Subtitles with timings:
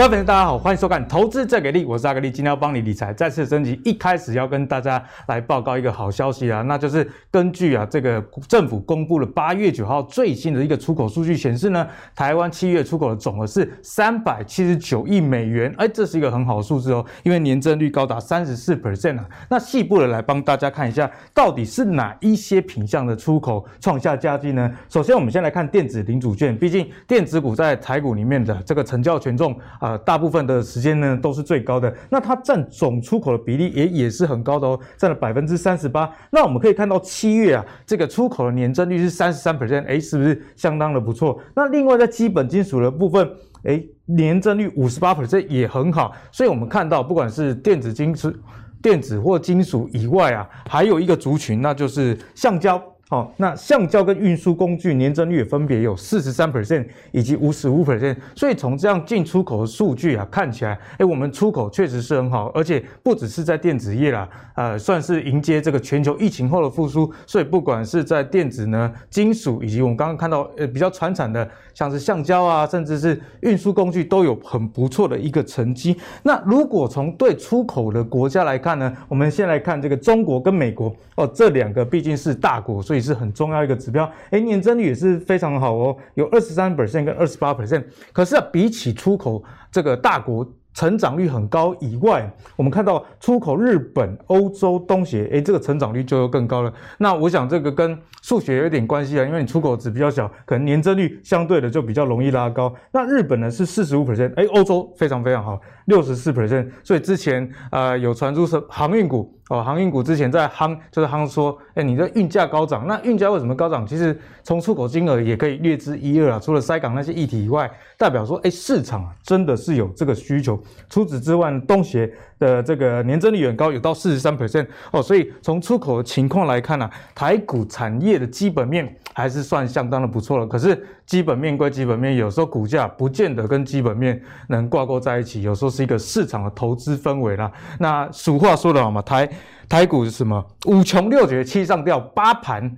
[0.00, 3.78] 各位粉丝，大家好，欢迎收看《投资再给力》，我是阿格力，今天要帮你理财再次升级。
[3.84, 8.18] 一开始要跟大家来报告一个好消息啊，那就是根据啊这个
[8.48, 11.86] 政府公布了八月九号最新的一个出口数据显示呢，
[12.16, 19.26] 台湾七月出口的总额是三百七十九亿美元，哎，这是一个很好的数字哦，因为年增率高达三十四 percent 啊。
[19.50, 24.72] 那细部的来帮大家看一下，到底是哪一些品项的出口创下佳绩呢？
[24.88, 29.89] 首先，我们先来看电子零组件，毕竟电子股在台股里面的这个成交权重啊。
[29.90, 36.08] 呃，大部分的时间呢都是最高的，那它占总出口的比例也也是很高的哦，占了百分之三十八。
[36.30, 41.40] 那我们可以看到七月啊，这个出口的年增率是三十三 percent，哎，是不是相当的不错？
[41.56, 43.28] 那另外在基本金属的部分，
[43.64, 46.12] 哎，年增率五十八 percent 也很好。
[46.30, 48.32] 所以我们看到，不管是电子金属、
[48.80, 52.80] 电子或金属以外啊，还有一个族群，那就是橡胶。
[53.10, 75.96] 好，那橡胶跟运输工具年增率也分别有四十三 percent 以及五十五 percent，所以从这样进出口的数据啊，看起来，哎，我们出口确实是很好，而且不只是在电子业啦，呃，算是迎接这个全球疫情后的复苏，所以不管是在电子呢、金属以及我们刚刚看到呃比较传产的，像是橡胶啊，甚至是运输工具，都有很不错的一个成绩。
[76.22, 82.99] 那如果从对出口的国家来看呢，我们先来看这个中国跟美国哦，这两个毕竟是大国，所以。
[83.00, 87.84] 是很重要一个指标，哎，年增率也是非常好哦，有二十三 percent 跟二十八 percent。
[88.12, 96.72] 可是啊，比起出口这个大国成长率很高以外，我们看到出口日本、欧洲、东协，哎，这个成长率就又更高了。
[96.98, 102.72] 那我想这个跟数学有点关系啊，因为你出口值比较小，可能年增率相对的就比较容易拉高。
[102.92, 105.60] 那日本呢是四十五 percent，哎，欧洲非常非常好，
[105.90, 106.66] 六十四 percent。
[106.82, 109.36] 所以之前呃有传出是航运股。
[109.50, 113.84] 哦，航运股之前在夯，就是夯说，哎，你的运价高涨，那运价为什么高涨？
[113.84, 116.38] 其实从出口金额也可以略知一二啊。
[116.38, 117.68] 除了塞港那些议题以外，
[117.98, 120.56] 代表说，哎，市场啊真的是有这个需求。
[120.88, 122.08] 除此之外，东协
[122.40, 125.00] 的这个年增率很高，有到四十三 percent 哦。
[125.00, 130.44] 所以从出口的情况来看呢、台股产业的基本面还是算相当的不错了。
[130.44, 137.52] 可是基本面归基本面，有时候股价不见得跟基本面能挂钩在一起，有时候是一个市场的投资氛围啦。
[137.78, 139.30] 那俗话说得好嘛，台。
[139.68, 140.44] 台股是什么？
[140.66, 142.76] 五穷六绝七上吊，八盘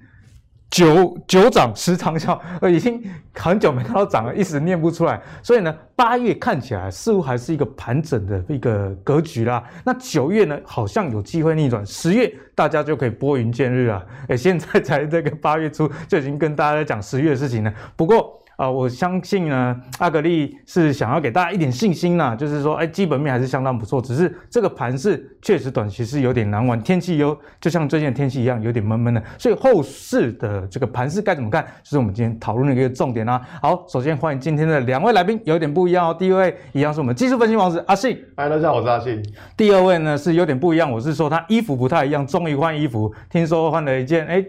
[0.72, 3.00] 九九涨十长笑，呃，已经
[3.34, 5.20] 很久没看到涨了，一时念不出来。
[5.42, 9.62] 所以呢，八月看起来似乎还是一个盘整的一个格局啦。
[9.84, 14.04] 那九月呢，好像有机会逆转，十月大家就可以拨云见日了。
[14.28, 17.72] 诶，现在才这个八月初就已经跟大家讲十月的事情了。
[17.94, 18.41] 不过。
[18.56, 33.40] 啊，我相信呢，阿格力是想要给大家一点信心呐，就是说，哎，基本面还是相当不错，只是这个盘势确实短期是有点难玩，天气又就像最近的天气一样，有点闷闷的，所以后市的这个盘势该怎么看，就是我们今天讨论的一个重点啊。
[33.60, 36.16] 好，首先欢迎今天的两位来宾，有点不一样哦。
[36.16, 39.22] 第一位一样是我们技术分析王子阿信，嗨，大家好，我是阿信。
[39.56, 44.44] 第二位呢是有点不一样，我是说他衣服不太一样，终于换衣服，听说换了一件，哎。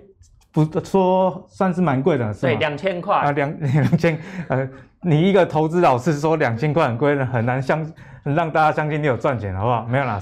[0.53, 2.53] 不说算是蛮贵的，是吗？
[2.53, 4.15] 对，两千块啊，两 两千，
[4.47, 4.69] 呃，
[5.01, 7.83] 你一个投资老师说两千块很贵，很难相
[8.23, 9.83] 让大家相信你有赚钱，好不好？
[9.85, 10.21] 没有啦，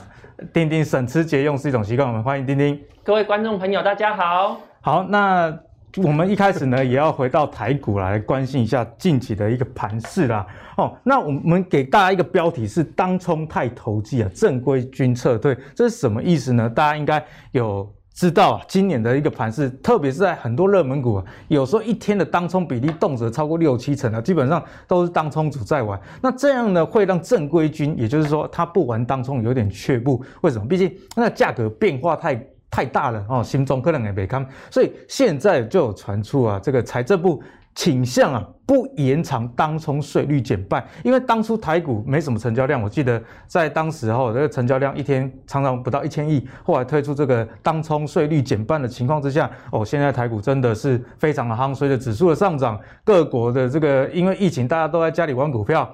[0.53, 2.81] 丁丁省吃俭用是一种习惯，我们欢迎丁丁。
[3.03, 4.57] 各位观众朋友，大家好。
[4.79, 5.53] 好，那
[5.97, 10.47] 我们一开始呢，也要回到台股来关心一下近期的一个盘势啦。
[10.77, 16.69] 哦，那我们给大家一个标题是“当冲太投机啊，正规军撤退”，这是什么意思呢？
[16.69, 17.21] 大家应该
[17.51, 17.93] 有。
[18.13, 25.99] 知道，今年的一个盘势，特别是在很多热门股啊，有时候一天的当冲比例动辄超过六七成啊，基本上都是当冲主在玩。
[26.21, 30.23] 那这样呢，会让正规军，也就是说他不玩当冲有点却步。
[30.41, 30.67] 为什么？
[30.67, 34.45] 毕竟那价格变化太太大了哦，心中可能也没看。
[34.69, 37.41] 所以现在就有传出啊，这个财政部。
[37.73, 55.89] 倾向啊，不延长当冲税率减半，因为当初台股没什么成交量，我记得在当时候这个成交量一天常常不到一千亿，后来推出这个当冲税率减半的情况之下，哦，现在台股真的是非常的夯，随着指数的上涨，各国的这个因为疫情大家都在家里玩股票。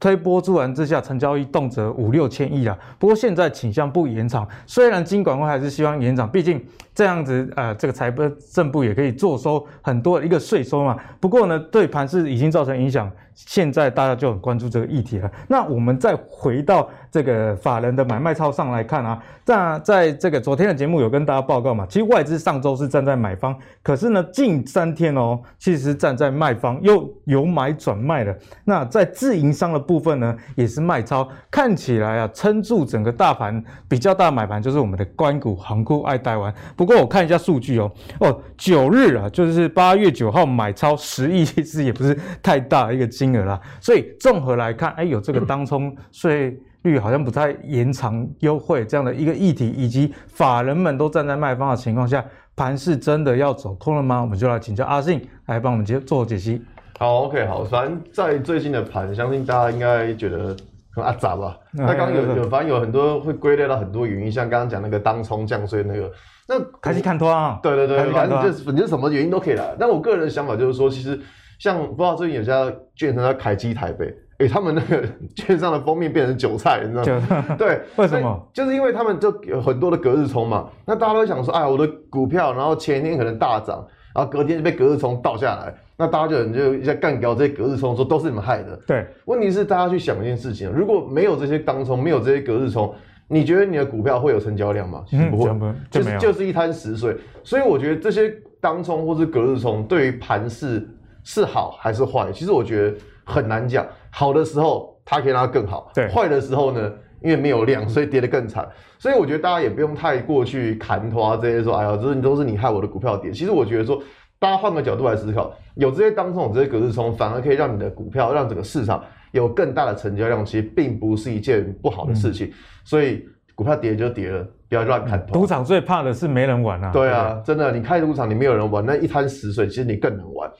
[0.00, 2.78] 推波助澜之下，成交易动辄五六千亿啊。
[2.98, 6.64] 不过现在倾向不延长，虽然金管会还是希望延长，毕竟
[6.94, 8.12] 这样子，呃，这个财
[8.52, 10.96] 政部也可以坐收很多的一个税收嘛。
[11.18, 13.10] 不过呢，对盘势已经造成影响，
[13.46, 15.30] 现在大家就很关注这个议题了。
[15.46, 28.34] 那我们再回到这个法人的买卖超上来看啊，在在这个昨天的节目有跟大家报告嘛，其实外资上周是站在买方，可是呢近三天哦，其实站在卖方，又由买转卖了。
[28.64, 36.52] 那在自营商的部分呢，也是卖超，看起来啊撑住整个大盘比较大的买盘就是我们的关谷、航库、爱台湾。
[36.76, 43.60] 不过我看一下数据哦，哦九日啊，就是八月九号买超十亿，其实也不是太大一个金额啦。
[43.80, 54.20] 所以综合来看，哎，有这个当冲税率好像不太延长优惠这样的一个议题，以及法人们都站在卖方的情况下，盘是真的要走空了吗？
[54.20, 56.62] 我们就来请教阿信来帮我们解做解析。
[56.98, 60.56] 好，OK，好，反正在最近的盘，相信大家应该觉得
[60.90, 61.56] 很阿杂吧？
[61.72, 66.10] 那刚刚有有，反正有很多会归类到很多原因，像刚刚讲那个当冲降税那个，
[66.48, 67.60] 那开始看多啊？
[67.62, 69.76] 对对对，反正就是反正什么原因都可以来。
[69.78, 71.20] 但我个人的想法就是说，其实
[71.58, 74.06] 像不知道最近有家券商叫凯基台北。
[74.38, 75.02] 哎、欸，他们那个
[75.34, 77.44] 券商的封面变成韭菜，你知道吗？
[77.58, 78.40] 对， 为什么？
[78.52, 80.70] 就是因为他们就有很多的隔日冲嘛。
[80.86, 83.84] 那大家都想说，哎，我的股票，然后前一天可能大涨，
[84.14, 88.78] 然后隔天就被隔日冲倒下来，那大家就很就在干掉这些隔日冲，说都是你们害的。
[88.86, 92.94] 对，问题是大家去想一件事情，如果没有这些当冲，没有这些隔日冲，
[93.26, 95.02] 你觉得你的股票会有成交量吗？
[95.08, 97.16] 其实不会，嗯、就，就是就是一滩死水。
[97.42, 100.88] 所以我觉得这些当冲或是隔日冲对于盘势
[101.28, 103.86] 是好还是坏，其实我觉得很难讲。
[104.10, 105.90] 好的时候，它可以让它更好。
[105.94, 106.90] 对，坏的时候呢，
[107.20, 108.66] 因为没有量，所以跌得更惨。
[108.98, 113.30] 所以我觉得大家也不用太过去砍头啊，这些说，哎呀，这都是你害我的股票跌。
[113.30, 114.02] 其实我觉得说，
[114.38, 122.46] 大家换个角度来思考，有这些当中，这些隔日冲，反而可以让你的股票，让整个市场有更大的成交量，其实并不是一件不好的事情。
[122.46, 122.52] 嗯、
[122.84, 125.34] 所以股票跌就跌了，不要乱砍头。
[125.34, 126.90] 赌场最怕的是没人玩啊。
[126.90, 130.50] 对啊，真的，你开赌场，你没有人玩，那一滩死水，其实你更能玩。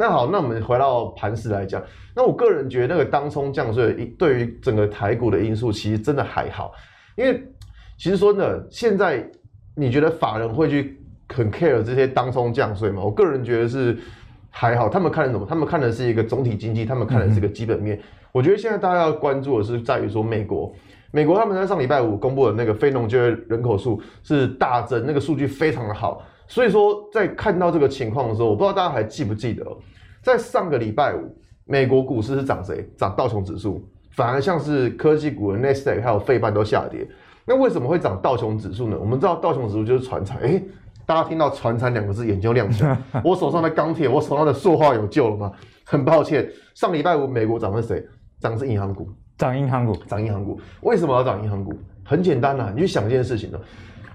[0.00, 1.82] 那好，那我们回到盘势来讲，
[2.14, 6.72] 那我个人觉得那个当冲降税对于整个台股的因素其实真的还好，
[7.16, 7.42] 因为
[7.96, 9.28] 其实说呢，现在
[9.74, 11.02] 你觉得法人会去
[11.34, 13.02] 很 care 这些当冲降税吗？
[13.02, 13.98] 我个人觉得是
[14.50, 15.44] 还好，他们看的什么？
[15.44, 17.96] 他们看的是一个总体经济，他们看的是一个基本面。
[17.96, 20.72] 嗯、我觉得现在大家要关注的是在于说美国，
[21.10, 26.22] 美国他们在上礼拜五公布的那个非农就业人口数是大增，那个数据非常的好。
[26.48, 29.64] 所以说，在看到这个情况的时候，我不知道大家还记不记得，
[30.22, 31.36] 在上个礼拜五，
[31.66, 32.88] 美国股市是涨谁？
[32.96, 37.06] 涨道琼指数，反而像是科技股的纳斯达克还有费半都下跌。
[37.44, 38.96] 那为什么会涨道琼指数呢？
[38.98, 40.62] 我们知道道琼指数就是传产，哎，
[41.04, 42.98] 大家听到传产两个字，眼睛亮起来。
[43.22, 45.52] 我手上的钢铁，我手上的塑化有救了吗？
[45.84, 48.06] 很抱歉，上礼拜五美国涨的是谁？
[48.40, 49.06] 涨的是银行股，
[49.36, 50.58] 涨银行股，涨银行股。
[50.80, 51.74] 为什么要涨银行股？
[52.04, 53.58] 很简单呐，你去想一件事情呢，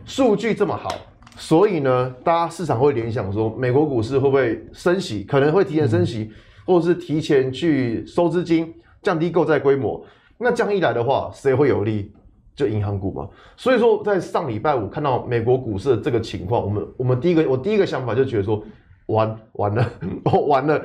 [0.03, 0.89] 数据这么好。
[1.35, 5.23] 所以呢，大家市场会联想说，美国股市会不会升息？
[5.23, 6.31] 可能会提前升息，
[6.65, 10.03] 或者是提前去收资金，降低购债规模。
[10.37, 12.11] 那这样一来的话，谁会有利？
[12.55, 13.27] 就银行股嘛。
[13.57, 18.63] 所以说，在上礼拜五看到美国股市的这个情况，我们我们第一个我第一个想法就觉得说，
[19.07, 19.89] 完完了，
[20.25, 20.75] 哦 完了。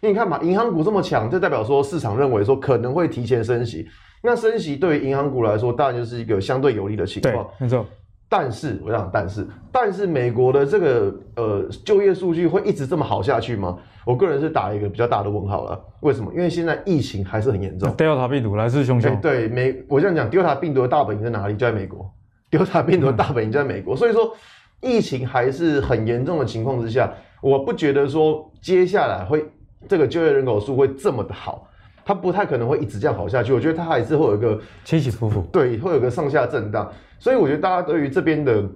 [0.00, 3.86] 因为你看嘛，银行股这么强，就代表说市场认为说可能会提前升息。
[4.22, 7.46] 那升息对于银行股来说，当然就是一个相对有利的情况。
[7.58, 7.84] 没错。
[8.28, 13.78] 但是我想，但是，但是美国的这个呃就业数据会一直这么好下去吗？
[14.04, 15.80] 我个人是打一个比较大的问号了。
[16.00, 16.30] 为什么？
[16.34, 17.90] 因为现在疫情还是很严重。
[17.96, 19.18] Delta 病毒来势汹汹。
[19.20, 21.54] 对，美，我这样讲，Delta 病毒的大本营在哪里？
[21.54, 22.10] 就在美国。
[22.50, 23.94] Delta 病毒的大本营就在美国。
[23.94, 24.34] 嗯、所以说，
[24.82, 27.10] 疫情还是很严重的情况之下，
[27.40, 29.44] 我不觉得说接下来会
[29.88, 31.66] 这个就业人口数会这么的好。
[32.08, 36.90] 它不太可能会一直这样好下去，我觉得它还是会有一个起起伏伏，对，会有个上下震荡。
[37.18, 38.66] 所以我觉得大家对于这边的，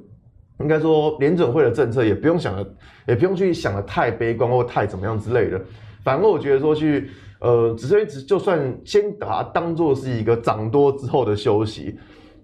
[0.61, 2.75] 应该说联准会的政策也不用想的，
[3.07, 5.59] 也不用去想的太悲观或太怎么样之类的。
[6.05, 7.09] 反而我觉得说去，
[7.41, 11.99] 呃，只是只就算先把它当做是一个涨多之后的休息，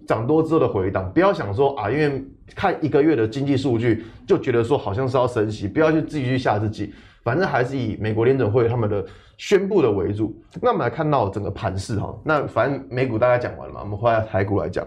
[0.07, 6.91] 涨多之后的回档，不要想说啊，因为看一个月的经济数据就觉得说好像是要升息，不要去自己去吓自己。
[7.23, 9.05] 反正还是以美国联准会他们的
[9.37, 10.35] 宣布的为主。
[10.61, 14.85] 那我们来看到整个盘势哈，那反正美股大概讲完了嘛，我们回来台股来讲。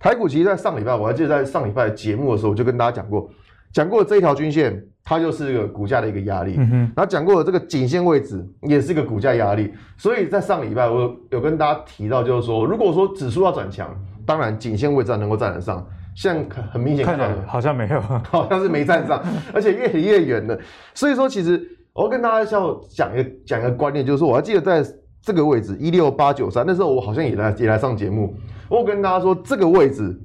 [0.00, 3.28] 台股其实，在上礼拜，我还记得在上礼拜节目的时候，我就跟大家讲过，
[3.72, 6.54] 讲过这一条均线，它就是一个股价的一个压力。
[6.56, 6.78] 嗯哼。
[6.94, 9.74] 然后讲过的这个颈线位置，也是一个股价压力。
[9.96, 13.92] 所以在上礼拜，我有跟大家提到，就是说，如果说指数要转强，
[14.24, 15.84] 当然颈线位置能够站得上。
[16.20, 19.22] 现在很明显看到好像没有， 好像是没站上，
[19.54, 20.58] 而且越离越远了。
[20.92, 24.84] 所以说，其实我要跟大家要讲一个讲一个观念，就是说，我还记得在
[25.22, 28.34] 这个位置一六八九三，那时候我好像也来也来上节目，
[28.68, 30.20] 我跟大家说这个位置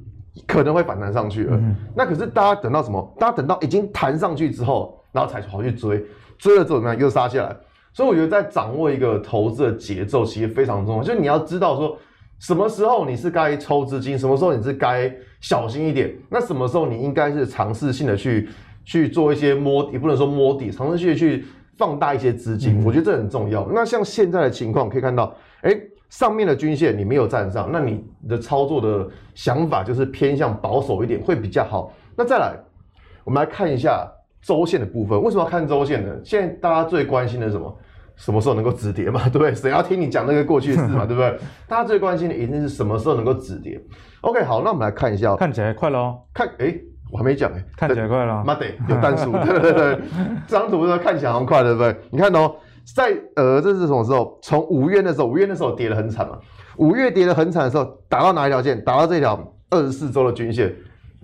[0.48, 1.56] 可能会反弹上去了。
[1.58, 3.16] 嗯、那可是大家等到什么？
[3.20, 6.04] 大家等到已经弹上去之后，然后才跑去追，
[6.40, 7.00] 追了之后怎么样？
[7.00, 7.56] 又杀下来。
[7.94, 11.96] 所以我觉得在掌握一个投资的节奏其实非常重要，就是你要知道说。
[12.44, 15.10] 什么时候你是该抽资金，什么时候你是该
[15.40, 18.50] 小心一点，那什么时候你应该是尝试性的去
[18.84, 21.46] 去做一些摸，也不能说摸底，尝试性的去
[21.78, 23.66] 放大一些资金，嗯、我觉得这很重要。
[23.74, 31.94] 那像现在的情况可以看到，哎、欸，上面的均线你没有站上，那你的操作的想法就是偏向保守一点会比较好。
[32.14, 32.54] 那再来，
[33.24, 34.06] 我们来看一下
[34.42, 36.14] 周线的部分，为什么要看周线呢？
[36.26, 37.74] 现在大家最关心的是什么？
[38.16, 39.22] 什么时候能够止跌嘛？
[39.30, 39.54] 对不对？
[39.54, 41.06] 谁要听你讲那个过去式嘛？
[41.08, 41.38] 对不对？
[41.68, 43.82] 大家最关心的一定是什么时候能够止跌。
[44.22, 46.18] OK，好，那我们来看一下，看起来快喽。
[46.34, 48.44] 看，哎、欸，我还没讲哎、欸，看起来快了。
[48.46, 50.00] 妈的，有单数， 对对对，
[50.48, 51.96] 这张图呢看起来很快，对不对？
[52.12, 52.56] 你看哦，
[52.96, 54.40] 在呃，这是什么时候？
[54.42, 56.38] 从五月的时候，五月那时候跌得很惨嘛。
[56.78, 58.84] 五月跌得很惨的时候，打到哪一条线？
[58.84, 60.74] 打到这条二十四周的均线，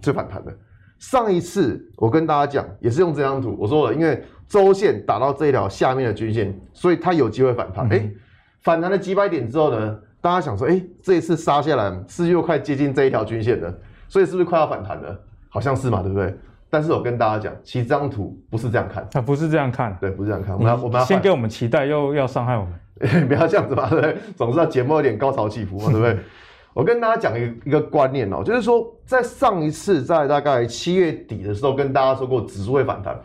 [0.01, 0.53] 最反弹的。
[0.99, 4.23] 上一次我跟大家讲，也是用这张图，我说了，因为。
[4.49, 7.85] 周线打到这一条下面的均线，所以它有机会反弹。
[7.85, 8.15] 哎、嗯欸，
[8.63, 13.71] 反弹了几百点之后呢，大家想说，哎、欸，这一次杀下来是又快接近这一条均线了，
[14.07, 15.15] 所以是不是快要反弹了？
[15.49, 16.35] 好像是嘛，对不对？
[16.67, 20.55] 但是我跟大家讲，其实这张图不是这样看，它不是这样看，对，不是这样看。
[20.55, 24.17] 我们要，我们要先给我们期待，又要伤害我们， 不要这样子嘛，对不对？
[24.35, 26.17] 总是要节目有点高潮起伏嘛，对不对？
[26.73, 33.19] 我跟大家讲一个一个观念哦，就是说，在上一次在大概七月底的时候，跟大家说过指数会反弹。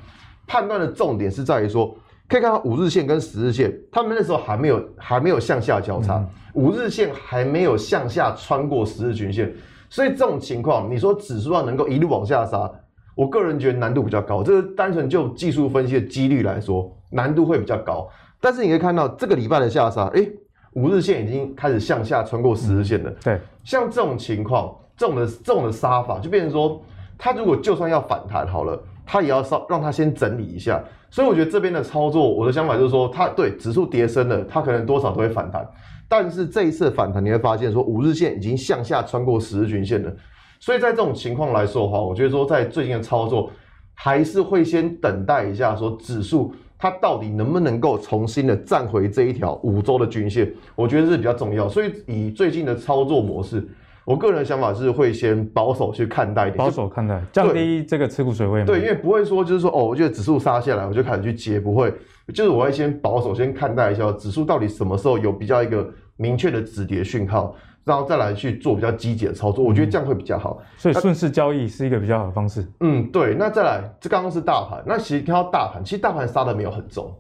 [0.46, 1.96] 判断的重点是在于说，
[2.28, 9.52] 可以看到五日线跟十日线，他们那时候还没有还没有向下交叉，嗯、五日线还没有向下穿过十日均线，
[9.88, 12.70] 所以这种情况，你说指数要能够一路往下杀，
[13.14, 14.42] 我个人觉得难度比较高。
[14.42, 18.08] 这个单纯就技术分析的几率来说，难度会比较高。
[18.40, 20.26] 但是你可以看到这个礼拜的下杀，哎，
[20.74, 23.10] 五日线已经开始向下穿过十日线了。
[23.10, 26.80] 嗯、对，像这种情况，这种的这种的杀法，就变成说，
[27.18, 28.80] 它如果就算要反弹好了。
[29.06, 35.62] 它也要稍让它先整理一下，所以我觉得这边的操作，我的想法就是说，它对指数跌深了，它可能多少都会反弹，
[36.08, 40.10] 但是这一次反弹你会发现说五日线已经向下穿过十日均线了，
[40.58, 43.50] 所以在这种情况来说的话，我觉得说在最近的操作
[43.92, 46.54] 还是会先等待一下，说指数
[46.84, 53.66] 它到底能不能够重新的站回这一条五周的均线，我觉得是比较重要，所以以最近的操作模式。
[54.04, 58.62] 我个人的想法是会先保守去看待一点，保守看待，降低这个持股水位。
[58.66, 61.90] 对，因为不会说就是说哦，我觉得指数杀下来我就开始去接，不会，
[62.32, 67.54] 就是我要先保守先看待一下指数到底什么时候有比较一个明确的止跌讯号，
[67.84, 70.58] 然后再来去做比较积极的操作，我觉得这样会比较好。
[70.60, 72.66] 嗯、所以顺势交易是一个比较好的方式。
[72.80, 73.34] 嗯，对。
[73.34, 77.14] 那再来，这刚刚是大盘，那其实看到大盘，其实大盘杀的没有很重，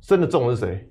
[0.00, 0.88] 真的重的是谁？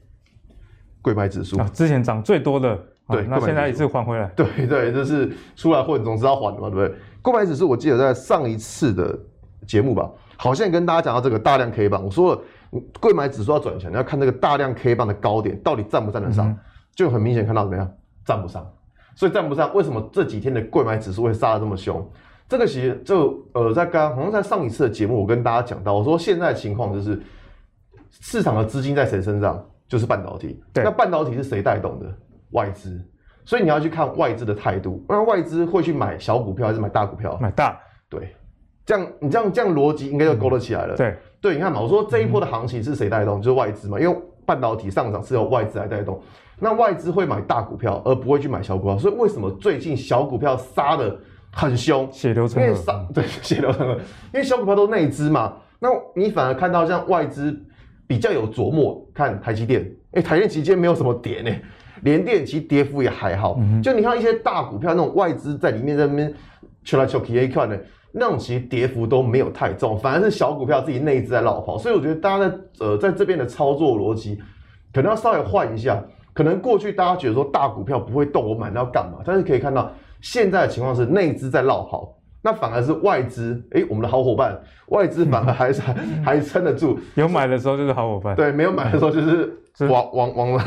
[1.02, 2.78] 柜买指数啊，之前涨最多的。
[3.10, 4.28] 对，那现在也是还回来。
[4.36, 6.94] 对对，就是出来混总是要还的嘛，对不对？
[7.22, 9.18] 柜买指数，我记得在上一次的
[9.66, 12.42] 节目吧，好像跟大家讲到这个大量 K 棒，我说了，
[13.00, 16.58] 柜买指数要转强，你要看这个大量 K 棒的高点到底站不站得上，嗯、
[16.96, 17.92] 就很明显看到怎么样，
[18.26, 18.66] 站不上。
[19.16, 22.08] 所以站不上，为什么这几天的柜买指数会杀得这么凶？
[22.48, 27.22] 这个其实就呃，在刚好像在上一次的节目，我跟大家讲到，我说现在的情况就是
[28.10, 29.64] 市场的资金在谁身上？
[29.88, 30.62] 就是半导体。
[30.74, 32.06] 对，那半导体是谁带动的？
[32.52, 33.02] 外资，
[33.46, 35.02] 所以你要去看外资的态度。
[35.08, 37.38] 那外资会去买小股票还是买大股票？
[37.42, 37.80] 买大。
[38.10, 38.36] 对，
[38.86, 40.96] 这样你这样这样逻辑应该就勾勒起来了。
[40.96, 43.40] 嗯、对对，你看嘛，我说这一波的行情是谁带动？
[43.40, 46.20] 嗯、就是外资嘛，因为半导体上涨是由外资来带动。
[46.60, 48.98] 那外资会买大股票，而不会去买小股票。
[48.98, 51.16] 所以为什么最近小股票杀的
[51.52, 52.08] 很凶？
[52.12, 52.68] 血流成河。
[52.68, 53.94] 因为杀对血流成河，
[54.34, 55.54] 因为小股票都内资嘛。
[55.80, 57.56] 那你反而看到像外资
[58.08, 61.62] 比较有琢磨，看台积电，哎、欸，台积电期间没有什么跌呢、欸。
[62.04, 66.32] 联电其实跌幅也还好，嗯、就你看一些大股票那种外资在里面在那边
[66.84, 67.80] 求来求去一看的，
[68.20, 74.38] 那种其实跌幅都没有太重，反而是小股票自己内资在落跑，所以我觉得大家在呃在这边的操作逻辑
[74.94, 79.20] 可能要稍微换一下，可能过去大家觉得说大股票不会动，我买它要干嘛？
[79.26, 89.54] 但是可以看到现在的情况是内资在落跑，那反而是外资，哎、欸，我们的好伙伴外资反而还是、嗯、 还撑得住，有买的时候就是好伙伴，对，没有买的时候就是。
[89.88, 90.60] 往往往，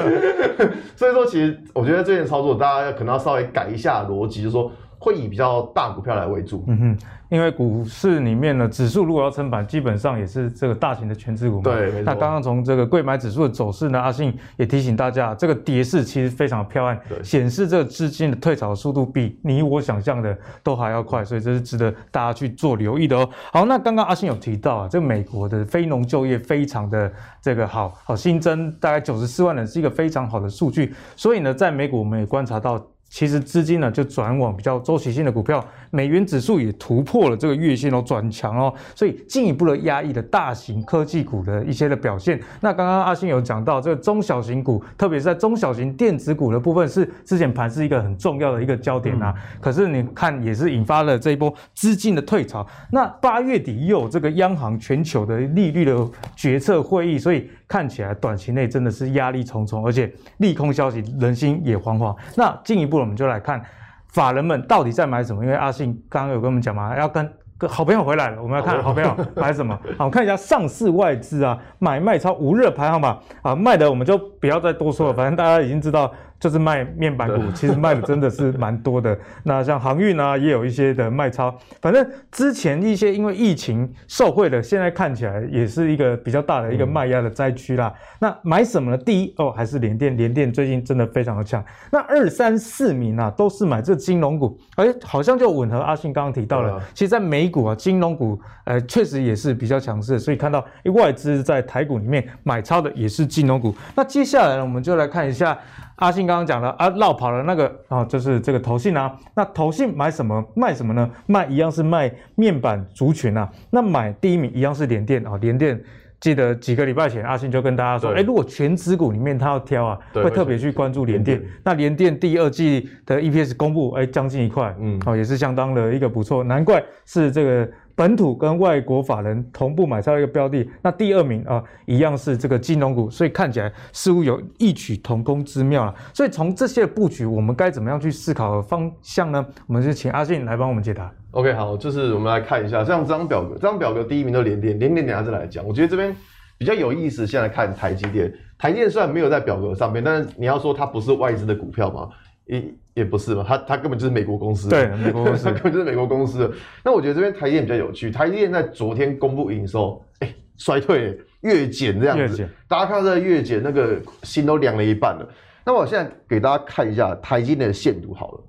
[0.96, 6.62] 所以说其实我觉得这件操作大家可能要稍微改一下逻辑，就是说会以比较大股票来为主。
[6.68, 6.98] 嗯哼。
[7.30, 11.62] 因为股市里面呢，指数如果要撑板，基本上也是这个大型的权值股嘛。
[11.62, 12.02] 对。
[12.02, 23.30] 那刚刚从这个贵买指数的走势呢，阿信也提醒大家，这个跌势其实非常漂亮，显示这个资金的退潮速度比你我想象的都还要快，所以这是值得大家去做留意的哦。
[23.52, 30.92] 好，那刚刚阿信有提到啊，这个美国的非农就业非常的这个好，好新增大概九十四万人，是一个非常好的数据。
[31.14, 32.84] 所以呢，在美股我们也观察到。
[33.10, 42.40] 其实资金呢就转往比较周期性的股票，美元指数也突破了这个月线哦，转强哦，所以进一步的压抑了大型科技股的一些的表现。
[42.60, 49.34] 那刚刚阿信有讲到这个中小型股，特别是在中小型电子股的部分，是之前盘是一个很重要的一个焦点啊。
[49.36, 52.64] 嗯、可是你看，也是引发了这一波资金的退潮。
[52.92, 62.16] 那八月底又有这个央行全球的利率的决策会议，所以看起来短期内真的是压力重重，而且利空消息，人心也惶惶。
[62.36, 62.98] 那进一步。
[62.98, 63.62] 我们就来看
[64.08, 69.72] 法人们到底在买什么，因为阿信刚刚有跟我们讲嘛，要跟跟好朋友回来了，我们要看好朋友买什么。
[69.96, 76.12] 好，我们看一下上市外资啊，买卖超无热排行榜啊，卖的我们就不要再多说了，反正大家已经知道。
[76.40, 79.16] 就是卖面板股，其实卖的真的是蛮多的。
[79.44, 81.54] 那像航运啊，也有一些的卖超。
[81.82, 87.92] 反正之前一些因为疫情受惠的，现在看起来也是一个比较大的一个卖压的灾区啦。
[88.18, 88.96] 那买什么呢？
[88.96, 91.62] 第一哦，还是联电，联电最近真的非常的强。
[91.90, 96.82] 那二三四名啊，都是买这金融股，哎，好像就吻合阿信刚刚提到了。
[96.94, 103.74] 其实，在美股啊，金融股呃确实也是比较强势，所以看到外资在台股里面买超的也是金融股。
[103.94, 105.58] 那接下来呢，我们就来看一下。
[106.00, 109.14] 阿信刚刚讲了啊，绕跑了那个啊，就是这个投信啊。
[109.34, 111.08] 那投信买什么卖什么呢？
[111.26, 113.48] 卖一样是卖面板族群啊。
[113.70, 115.78] 那买第一名一样是联电啊，联电
[116.18, 121.40] 记得几个礼拜前阿信就跟大家说，哎对、欸，如果全指股里面他要挑啊，对会特别去关注联电。
[121.62, 127.70] 那联电第二季的 EPS 公布，哎、欸，将近一块，嗯，哦，也是相当的一个不错，难怪是这个。
[128.00, 135.94] 本土跟外国法人同步买超的一个标的，那第二名啊，一样是这个金融股，所以看起来似乎有异曲同工之妙了。
[136.14, 139.46] 所以从这些布局，我们该怎么样去思考的方向呢？
[139.66, 141.12] 我们就请阿信来帮我们解答。
[141.32, 145.62] OK，好，就是我们来看一下，像这张表格，这张表格第一名的联电，联电等下再来讲。
[145.66, 146.16] 我觉得这边
[146.56, 148.32] 比较有意思，现在看台积电。
[148.56, 152.08] 台积电虽然没有在表格上面，但是你要说它不是外资的股票吗？
[152.46, 156.52] 也也不是嘛，它它根本就是美国公司，对，美国公司，他根本就是美国公司。
[156.84, 165.28] 那我觉得这边台积电比较有趣，台积电在昨天公布营收，哎、欸，衰退，月减这样子，大家看到这个月减，那个心都凉了一半了。
[165.64, 168.40] 那我现在给大家看一下台积电的线图好了，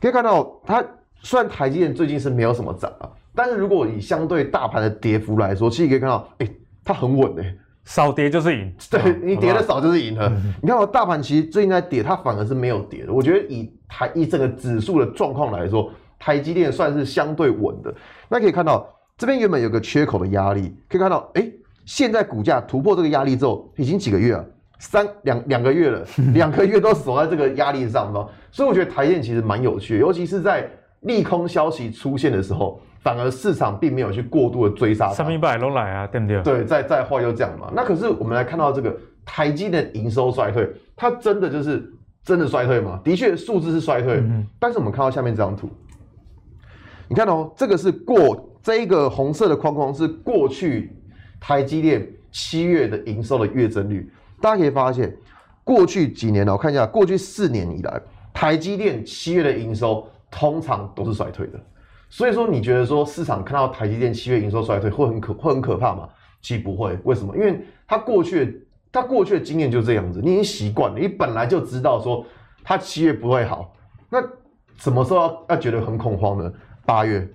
[0.00, 0.84] 可以看到它
[1.22, 7.56] 虽然台积电最近是没有什么涨啊，但是如果以相对大盘的跌幅来说，其实可以看到，哎、欸，它很稳哎、欸。
[7.82, 10.28] 少跌就是赢，对，你跌的少就是赢了。
[10.28, 13.12] 嗯、你看我大盘其实最近在跌，它反而是没有跌的。
[13.12, 17.92] 我觉得以台以整个指数的状况来说，台积电算是相对稳的。
[18.28, 21.52] 那可以看到这边原本有个缺口的压力，可以看到，哎、欸，
[21.84, 24.46] 现在股价突破这个压力之后，已经几个月了，
[24.78, 28.26] 三两两个月了， 两个月都守在这个压力上方。
[28.50, 32.80] 所以我觉得台积电其实蛮有趣的，尤其是在利空消息出现的时候。
[33.02, 36.42] 反而市场并没有去过度的追杀它，三明百都来啊，对不对？
[36.42, 37.72] 对，再再话又这样嘛。
[37.74, 41.90] 那可是我们来看到这个台积的营收衰退，它真的就是
[42.24, 43.00] 真的衰退吗？
[43.04, 44.16] 的确，数字是衰退。
[44.16, 44.46] 嗯。
[44.58, 45.68] 但是我们看到下面这张图，
[47.08, 50.94] 你看哦，这个是过这一个红色的框框是过去
[51.40, 54.10] 台积电七月的营收的月增率。
[54.40, 55.14] 大家可以发现，
[55.64, 58.00] 过去几年呢，我看一下，过去四年以来，
[58.32, 61.60] 台积电七月的营收通常都是衰退的。
[62.08, 66.08] 所以说，你觉得说市场看到台积电七月营收衰退会很可会很可怕吗？
[66.42, 67.36] 其实不会，为什么？
[67.36, 72.24] 因为它过去它过去的经验就这样子，你已经习惯了，你本来就知道说
[72.64, 73.72] 他七月不会好，
[74.08, 74.20] 那
[74.76, 76.52] 什么时候要要觉得很恐慌呢？
[76.84, 77.28] 八月，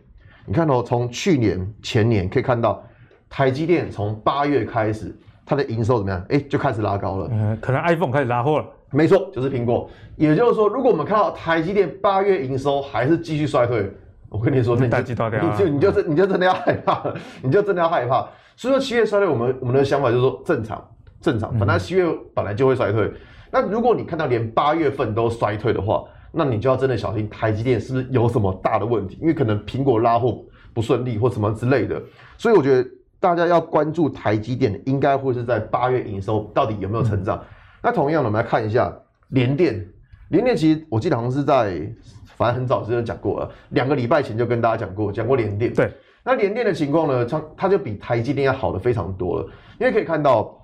[0.45, 2.83] 你看哦，从去年前年可以看到
[3.29, 5.15] 台积电从八月开始，
[5.45, 6.25] 它的营收怎么样？
[6.29, 7.29] 哎，就开始拉高了。
[7.31, 8.65] 嗯，可能 iPhone 开始拉货了。
[8.91, 9.89] 没错，就是苹果。
[10.15, 13.91] 也就是说，如果我们看到台积电八月营收还是继续衰退。
[14.29, 18.27] 我跟你说，那你就你就你就你就真的要害怕了， 你就真的要害怕。
[18.57, 20.83] 所以说七月衰退，我们我们的想法就是说正常
[21.25, 23.11] 正常，本来七月本来就会衰退。
[23.51, 29.17] 那如果你看到连八月份都衰退的话，那你就要真的小心台积电是不是有什么大的问题？
[29.19, 30.39] 因为可能苹果拉货
[30.71, 31.99] 不顺利或什么之类的。
[32.37, 32.87] 所以我觉得
[33.19, 37.43] 大家要关注台积电，应该会是在八月营收到底有没有成长。
[37.81, 38.95] 那同样的，我们来看一下
[39.29, 39.83] 联电，
[40.29, 41.91] 联电其实我记得好像是在。
[42.37, 45.73] 反正很早之前讲过了，两个礼拜前就跟大家讲过，讲过联电。
[45.73, 45.89] 对，
[46.21, 49.47] 那联电的情况呢，它它就比台积电要好的非常多了。
[49.79, 50.54] 因为可以看到，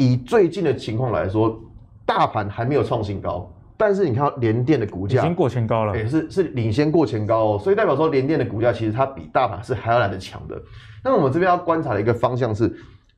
[0.00, 1.60] 以最近的情况来说，
[2.06, 10.58] 大盘还没有创新高，但是你看到联电的股价已经过前高了，也是是领先过前高哦，所以代表说联电的股价其实它比大盘是还要来得强的。
[11.04, 12.74] 那我们这边要观察的一个方向是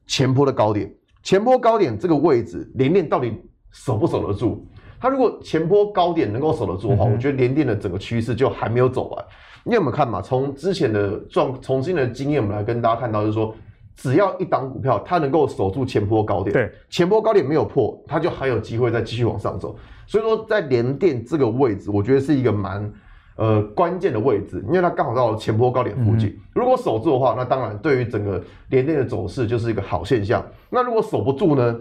[0.08, 0.92] 前坡的高点，
[1.22, 3.32] 前坡高点这个位置，联电到底
[3.70, 4.66] 守不守得住？
[4.98, 9.24] 它如果前坡高点能够守得住的话，我觉得联电的整个趋势就还没有走完。
[9.64, 13.54] 你有没有看嘛，从之前的状，从之前的经验，我们来跟大家看到，就是说
[13.94, 19.76] 只要一档股票它能够守住前波高点，对，前波高点没有破，它就还有机会再继续往上走。
[20.06, 22.92] 所以说，在联电这个位置，我觉得是一个蛮
[23.36, 26.30] 呃关键的位置，因为它刚好到了前波高点附近。
[26.30, 30.44] 嗯、如果守住的话，那当然对于整个联电的走势就是一个好现象。
[30.68, 31.80] 那如果守不住呢？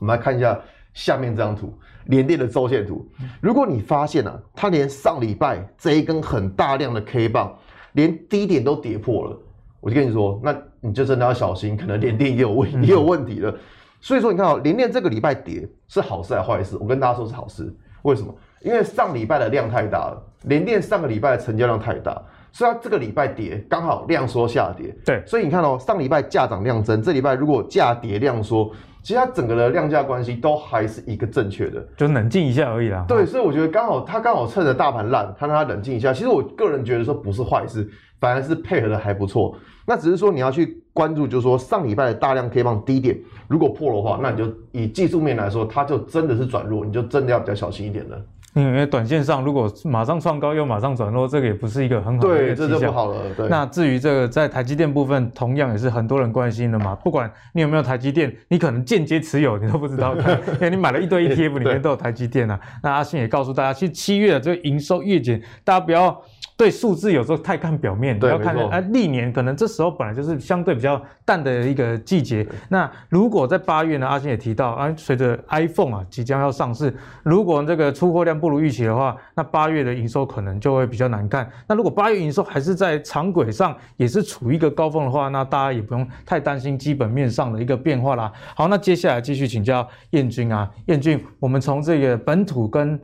[0.00, 0.60] 我们来看一下
[0.92, 1.72] 下面这张图，
[2.06, 3.08] 联电的周线图。
[3.40, 7.56] 如果你发现啊，它连上礼拜这一根很大量的 K 棒，
[7.92, 9.38] 连低点都跌破了，
[9.80, 10.52] 我就跟你说，那
[10.84, 13.50] 你就真的要小心，可能联电也有问也有问题了。
[13.50, 13.58] 嗯、
[14.00, 16.76] 所以说，你看哦，联电这个礼拜跌是好事还是坏事？
[16.78, 18.34] 我跟大家说是好事，为什么？
[18.60, 24.94] 因为上礼拜的量太大了，联电上个礼拜的成交量太大，所以它这个礼拜跌刚好量缩下跌。
[25.04, 28.70] 对，所以你看哦，上礼拜价涨量增，这礼拜如果价跌量缩。
[29.02, 33.04] 其实它整个的量价关系都还是一个正确的，就冷静一下而已啦。
[33.06, 36.10] 对，所以我觉得刚好它刚好趁着大盘烂，它让它冷静一下。
[36.10, 37.86] 其实我个人觉得说不是坏事，
[38.24, 39.54] 反而是配合的还不错。
[39.84, 48.18] 那只是说你要去关注，就是说上礼拜的大量 K 棒低点如果破的话，那你就以技术面来说，它就真的是转弱，你就真的要比较小心一点了。
[48.54, 53.16] 因为短线上如果马上创高又马上转弱，这个也不是一个很好的对，这就不好了。
[53.36, 53.48] 对。
[53.48, 56.94] 那至于这个在台积电部分，同样也是很多人关心的嘛。
[56.94, 60.14] 不管你有没有台积电，你可能间接持有，你都不知道，
[60.54, 62.58] 因为你买了一堆 ETF 里面都有台积电啊。
[62.82, 66.22] 那阿信也告诉大家，其实七月的这个营收月减，大家不要。
[66.56, 72.46] 对数字有时候太看表面，你要看啊，历年可能这时候本来就是相对比较淡的一个季节。
[72.68, 81.50] 那如果在八月呢，阿星也提到啊，随着 iPhone 啊即将要上市，如果这个出货量不如预期的话，那八月的营收可能就会比较难看。
[81.66, 88.32] 那如果八月营收还是在长轨上，也是处于一个高峰的话，那大家也不用太担心基本面上的一个变化啦。
[88.54, 92.96] 好，那接下来继续请教彦军啊，彦军，我们从这个本土跟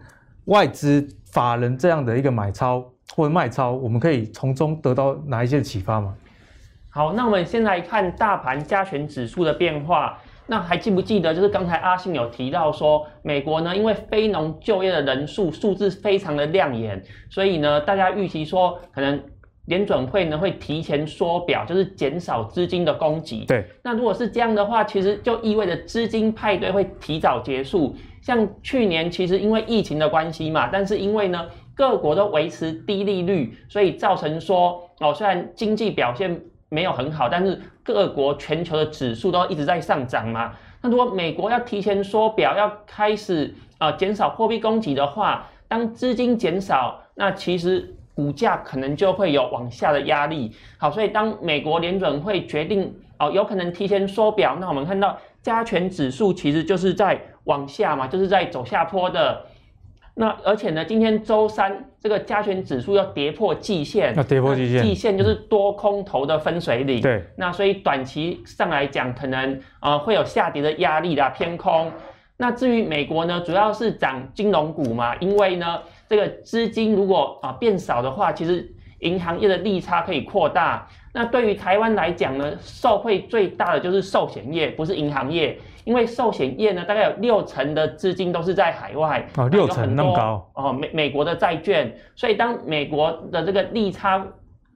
[0.44, 2.88] 外资法人这样的一个买超。
[3.14, 6.14] 或者卖超，我们可以从中得到哪一些启发吗？
[6.88, 10.18] 好，那我们先来看大盘加权指数的变化。
[10.46, 19.22] 那还记不记得，就是刚才阿信有提到说，美国呢，因为非农就业的人数数字非常的亮眼，所以呢，大家预期说，可能
[19.66, 23.44] 联准会呢会提前缩表，就是减少资金的供给。
[23.46, 23.64] 对。
[23.84, 27.94] 那如果是这样的话，其实就意味着资金派对会提早结束。
[28.20, 31.46] 像去年其实因为疫情的关系嘛，但是因为呢。
[31.80, 36.38] 各国都维持低利率，所以造成说哦，虽然经济表现
[36.68, 40.52] 没有很好，但是各国全球的指数都一直在上涨嘛。
[40.82, 50.52] 那如果美国要提前缩表，要开始啊减少货币供给的话，当资金减少，那其实股价可能就会有往下的压力。
[50.76, 59.46] 好，所以当美国联准会决定哦，有可能提前缩表，那我们看到加权指数其实就是在往下嘛，就是在走下坡的。
[60.14, 67.00] 那而且呢，今天周三这个加权指数要跌破季线，要跌破季线，季线就是多空头的分水岭。
[67.00, 71.90] 对，那所以短期上来讲，可能呃会有下跌的压力啦，偏空。
[72.36, 78.70] 那至于美国呢，主要是涨金融股嘛，因为呢这个资金如果啊变少的话，其实
[79.00, 80.86] 银行业的利差可以扩大。
[81.12, 85.58] 那对于台湾来讲呢，受惠最大的就是寿险业，不是银行业。
[85.84, 94.24] 因为寿险业呢，大概有六成的资金都是在海外哦，六成那么高哦，美美国的债券，所以当美国的这个利差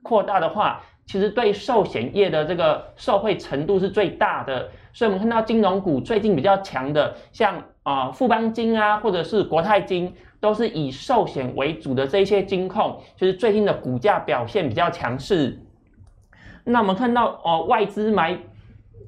[0.03, 4.69] 扩大的话，其实对寿险业的这个受惠程度是最大的。
[4.95, 15.61] 所以我们看到金融股最近比较强的，像啊富邦金啊，或者是国泰金，都是以寿险为主的这一些金控，就是最近的股价表现比较强势。
[16.65, 18.37] 那我们看到哦，外资买。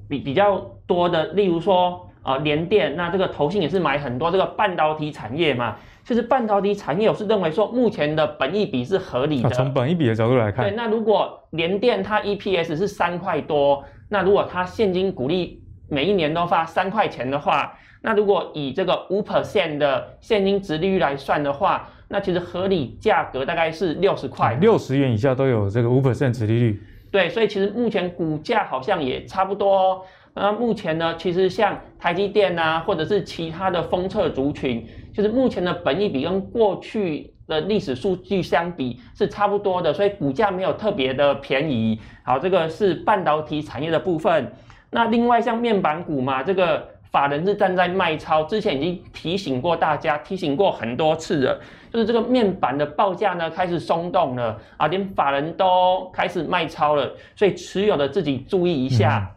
[0.09, 5.75] 比比较多的，例如说啊，联电，那这个投信也是买很多这个半导体产业嘛。
[6.05, 9.51] 其实半导体产业，我是认为说目前的本益比是合理的。
[9.51, 26.81] 从本益比的角度来看，对，那如果联电它 EPS 是三块多，那如果它现金股利每一年都发三块钱的话，那如果以这个五 percent 的现金值利率来算的话，那其实合理价格大概是六十块，六十元以下都有这个五 percent 值利率。
[27.11, 30.03] 对，所以其实目前股价好像也差不多哦。
[30.35, 41.99] 那目前呢，其实像台积电啊，或者是其他的封测族群，就是目前的本益比跟过去的历史数据相比是差不多的，所以股价没有特别的便宜。
[42.23, 44.53] 好，这个是半导体产业的部分。
[44.91, 46.96] 那另外像面板股嘛，这个。
[47.11, 59.35] 法人是站在卖超，之前已经提醒过大家，提醒过很多次了，就是这个面板的报价呢开始松动了啊，连法人都开始卖超了，所以持有的自己注意一下。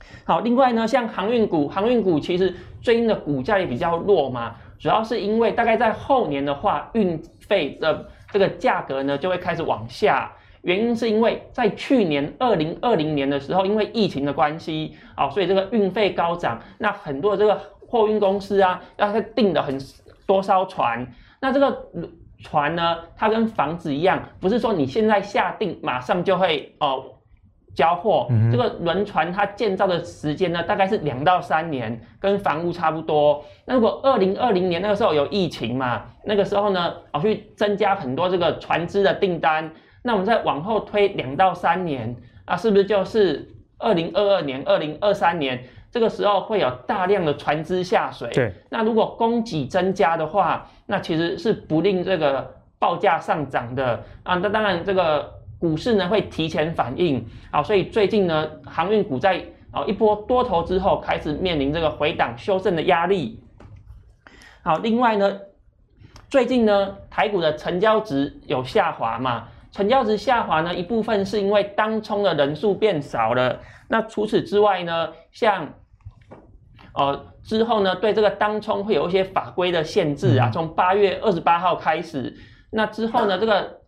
[0.00, 10.30] 嗯、好，另外呢，像航运股，航运股其实最近的股价也比较弱嘛，主要是因为大概在后年的话，运费的这个价格呢就会开始往下。
[10.68, 19.80] 原因是因为在去年二零二零年的时候，因为疫情的关系，啊，所以这个运费高涨，那很多的这个货运公司啊，要他订的很
[20.26, 21.06] 多艘船，
[21.40, 21.88] 那这个
[22.44, 27.14] 船呢，它跟房子一样，不是说你现在下定马上就会哦。
[27.74, 33.44] 交货，嗯、这个轮船它建造的时间呢，大概是两到三年，跟房屋差不多。
[33.64, 39.70] 那如果二零二零年那个时候有疫情嘛，那个时候呢，我去增加很多这个船只的订单，
[40.08, 42.16] 那我们再往后推两到三年，
[42.46, 48.30] 啊，是不是就是二零二二年、二零二三年这个时候会有大量的船只下水？
[48.30, 48.50] 对。
[48.70, 54.36] 那如果供给增加的话，那其实是不令这个报价上涨的啊。
[54.36, 55.36] 那当然这个。
[55.60, 63.40] 股市呢会提前反应，啊，所以最近呢航运股在啊一波多头之后开始面临这个回档修正的压力。
[64.62, 65.40] 好，另外呢，
[66.30, 69.48] 最近呢台股的成交值有下滑嘛？
[69.70, 73.60] 成交值下滑呢一部分是因为当冲的人数变少了。
[73.88, 75.74] 那除此之外呢，像
[76.94, 82.36] 呃之后呢对这个当冲会有一些法规的限制啊，从八月二十八号开始，
[82.70, 83.78] 那之后呢这个。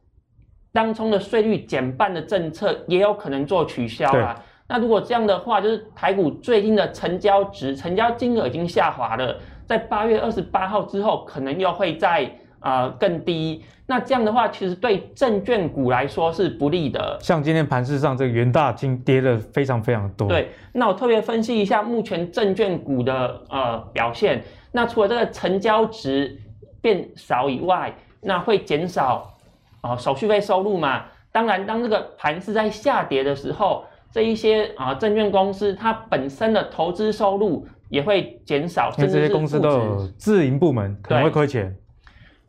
[0.72, 4.40] 当冲的税率减半的政策也有可能做取消啊。
[4.68, 13.64] 那如果这样的话，就是台股最近的成交值、成交金额已经下滑了，在八月二十八号之后，可能又会再啊、呃、更低。
[13.86, 17.18] 那这样的话，其实对证券股来说是不利的。
[17.20, 20.28] 像今天盘市上，这个元大金跌了非常非常多。
[20.28, 24.42] 对，那我特别分析一下目前证券股的呃表现。
[24.72, 26.38] 那除了这个成交值
[26.80, 29.36] 变少以外，那会减少。
[29.82, 41.74] 啊，手续费收入嘛，当然，当这个盘是在下跌的时候，这一些啊证券公司它本身的投资收入也会减少，甚至这些公司都有自营部门可能会亏钱。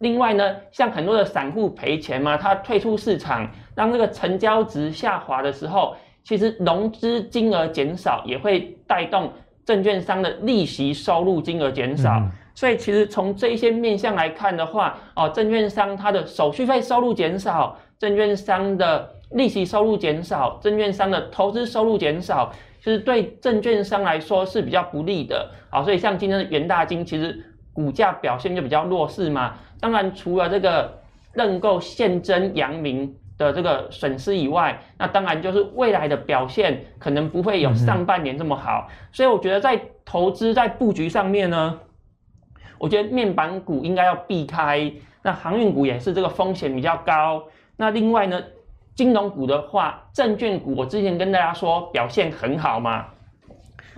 [0.02, 9.32] 另外呢，像很多的散户赔钱嘛，他退出市场，当这个成交值下滑的时候，其实融资金额减少也会带动
[9.66, 12.20] 证券商的利息收入金额减少。
[12.20, 25.50] 嗯所以其实从这一些面向来看的话，哦，证券商它的手续费收入减少，证券商的利息收入减少，证券商的投资收入减少，其实对证券商来说是比较不利的。
[25.70, 29.56] 好，所以像今天的元大金，其实股价表现就比较弱势嘛。
[29.82, 31.02] 当然，除了这个
[31.34, 38.88] 认购现增阳明的这个损失以外，那当然就是未来的表现可能不会有上半年这么好。
[39.12, 41.80] 所以我觉得在投资在布局上面呢。
[42.78, 44.92] 我觉得面板股应该要避开，
[45.22, 47.44] 那航运股也是这个风险比较高。
[47.78, 48.42] 那另外呢，
[48.96, 53.06] 金融股的话，证券股我之前跟大家说表现很好嘛。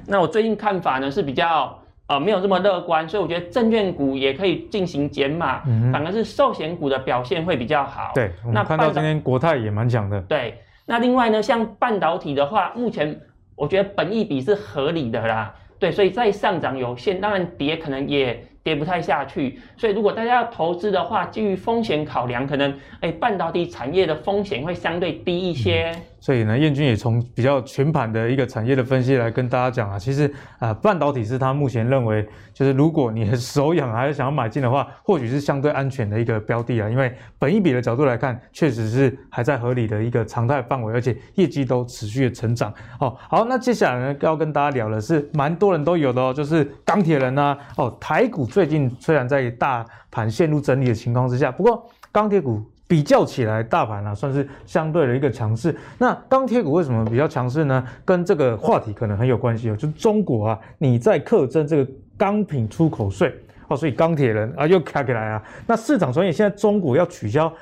[0.06, 8.12] 那我最近看法呢是比较呃没有这么乐观，所以我觉得证券股也可以进行减码，嗯、反而是寿险股的表现会比较好。
[8.14, 10.22] 对，那看到今天国泰也蛮强的。
[10.22, 13.20] 对，那另外呢，像半导体的话，目前
[13.56, 15.54] 我觉得本益比是合理的啦。
[15.80, 18.46] 对，所以在上涨有限，当然跌可能也。
[18.64, 25.92] 跌不太下去，所以如果大家要投资的话，基于风险考量，可能哎，半导体产业的风险会相对低一些。
[25.94, 42.74] 嗯所以呢，彦钧也从比较全盘的一个产业的分析来跟大家讲啊，其实啊、半导体是他目前认为，就是如果你手痒还是想要买进的话，或许是相对安全的一个标的啊，因为本益比的角度来看，确实是还在合理的一个常态范围，而且业绩都持续的成长。
[43.02, 52.64] 哦，好，那接下来呢，要跟大家聊的是蛮多人都有的哦，就是钢铁人啊，哦，台股最近虽然在大盘陷入整理的情况之下，不过钢铁股。
[52.88, 55.76] 比较起来，大盘啊算是相对的一个强势。
[55.98, 57.84] 那钢铁股为什么比较强势呢？
[58.06, 59.76] 跟这个话题可能很有关系哦。
[59.76, 63.34] 就中国啊，你在克征这个钢品出口税
[63.68, 65.44] 哦，所以钢铁人啊又卡起来啊。
[65.68, 67.54] 那市场传言现在中国要取消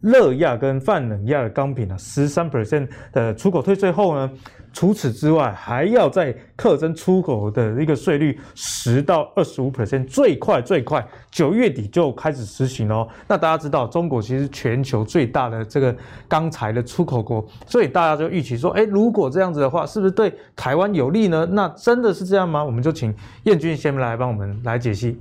[0.00, 4.30] 热轧跟泛冷轧的钢品啊，十三 percent 的出口退税后呢？
[4.72, 13.08] 除此之外，还要再课征出口的一个税率十到二十五 percent，最快最快九月底就开始实行哦。
[13.26, 15.96] 那大家知道，中国其实全球最大的这个
[16.28, 21.48] 钢材的出口国，所以大家就预期说，哎，如果这样子的话，是不是对台湾有利呢？
[21.52, 22.62] 那真的是这样吗？
[22.62, 23.14] 我们就请
[23.44, 25.18] 燕君先来帮我们来解析。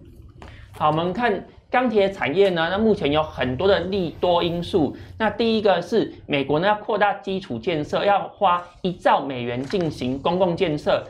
[0.77, 1.45] 好，我们看。
[1.71, 4.95] 钢铁产业呢，那目前有很多的利多因素。
[5.17, 11.03] 那第一个是美国呢要扩大基础建设，要花一兆美元进行公共建设。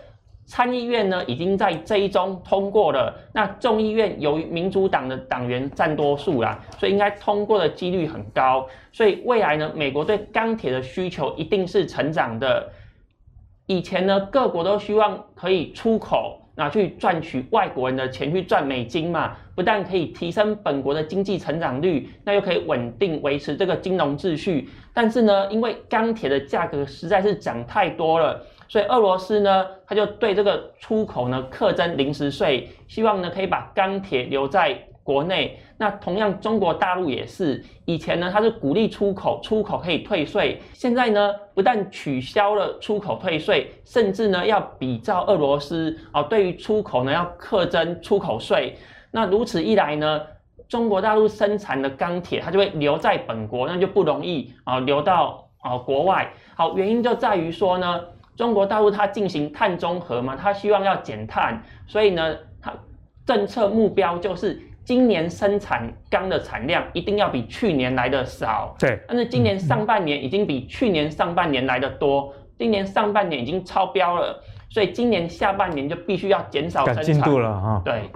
[0.48, 3.14] 参议院呢已经在这一中通过了。
[3.32, 8.68] 那众议院由于民主党的党员占多数啦，所以应该通过的几率很高。
[8.92, 12.72] 所以未来呢，美国对钢铁的需求一定是成长的。
[13.68, 16.45] 以前呢，各国都希望可以出口。
[16.56, 24.70] 拿去赚取外国人的钱去赚美金嘛，不但可以提升本国的经济成长率，那又可以稳定维持这个金融秩序。
[24.94, 35.60] 但是呢，因为钢铁的价格实在是涨太多了，所以俄罗斯呢，他就对这个出口呢课征临时税，希望呢可以把钢铁留在国内。
[35.78, 48.76] 那同样，中国大陆也是，以前呢它是鼓励出口，出口可以退税，现在呢不但取消了出口退税，甚至呢要比照俄罗斯啊，对于出口呢要课征出口税。
[49.12, 50.22] 那如此一来呢，
[50.68, 56.34] 中国大陆生产的钢铁它就会留在本国，那就不容易啊流到啊国外。
[56.56, 58.02] 好，原因就在于说呢，
[58.36, 62.74] 中国大陆它进行碳中和嘛，它希望要减碳，所以呢它
[63.26, 64.60] 政策目标就是。
[64.86, 69.00] 今年生产钢的产量一定要比去年来的少，对。
[69.08, 77.04] 但是今年上半年已经比去年上半年来的多，今年上半年已经超标了，所以今年下半年就必须要减少生产。
[77.04, 77.82] 进度了哈。
[77.84, 78.12] 对。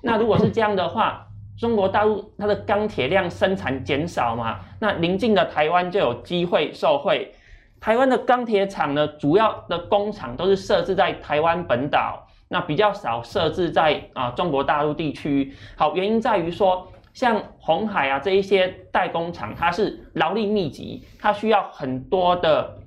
[0.00, 1.26] 那如果是这样的话，
[1.58, 7.34] 中国大陆它的钢铁量生产减少嘛，那邻近的台湾就有机会受惠。
[7.80, 12.21] 台湾的钢铁厂呢，主要的工厂都是设置在台湾本岛。
[12.52, 22.78] 那比较少设置在啊中国大陆地区，好，原因在于说，像红海啊这一些代工厂，它是劳力密集，它需要很多的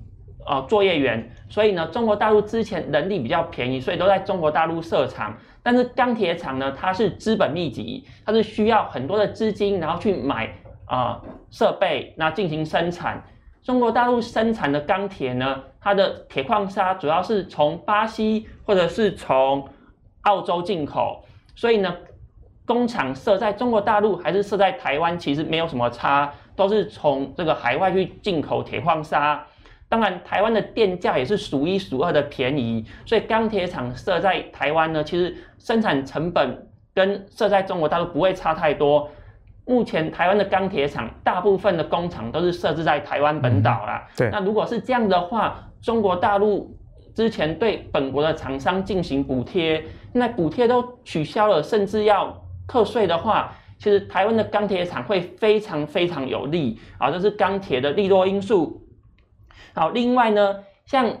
[0.46, 5.36] 呃作业员，所以呢，中国大陆之前人力比较便宜，所以都在中国大陆设厂。
[5.64, 10.48] 但是钢铁厂呢，它是资本密集，它是需要很多的资金，然后去买
[10.84, 13.20] 啊设备，那进行生产。
[13.66, 19.68] 中国大陆生产的钢铁呢，它的铁矿砂主要是从巴西或者是从
[20.22, 21.24] 澳洲进口，
[21.56, 21.92] 所以呢，
[22.64, 29.44] 工厂设在中国大陆还是设在台湾，其实没有什么差，都是从这个海外去进口铁矿砂。
[29.88, 39.10] 当然，台湾的电价也是数一数二的便宜，所以钢铁厂设在台湾呢，其实生产成本跟设在中国大陆不会差太多。
[39.68, 44.06] 目前台湾的钢铁厂大部分的工厂都是设置在台湾本岛啦。
[44.16, 44.30] 对。
[44.30, 46.72] 那如果是这样的话，中国大陆
[47.14, 52.32] 之前对本国的厂商进行补贴，那补贴都取消了，甚至要
[52.64, 58.86] 课税的话，其实台湾的钢铁厂会非常非常有利啊，这是钢铁的利多因素。
[59.74, 61.12] 好，另外呢，像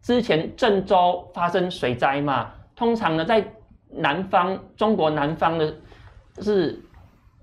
[0.00, 3.44] 之前郑州发生水灾嘛，通常呢在
[3.88, 5.74] 南方，中国南方的
[6.40, 6.80] 是。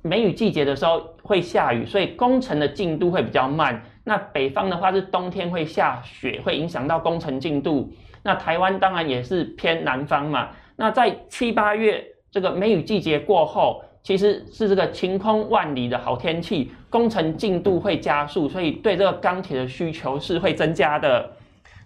[0.08, 3.82] 梅雨季节的时候会下雨，所以工程的进度会比较慢。
[4.04, 7.92] 那北方的话是冬天会下雪，会影响到工程进度。
[8.24, 10.50] 那台湾当然也是偏南方嘛。
[10.76, 21.30] 那在七八月这个梅雨季节过后，其实是这个晴空万里的好天气，工程进度会加速，所以对这个钢铁的需求是会增加的。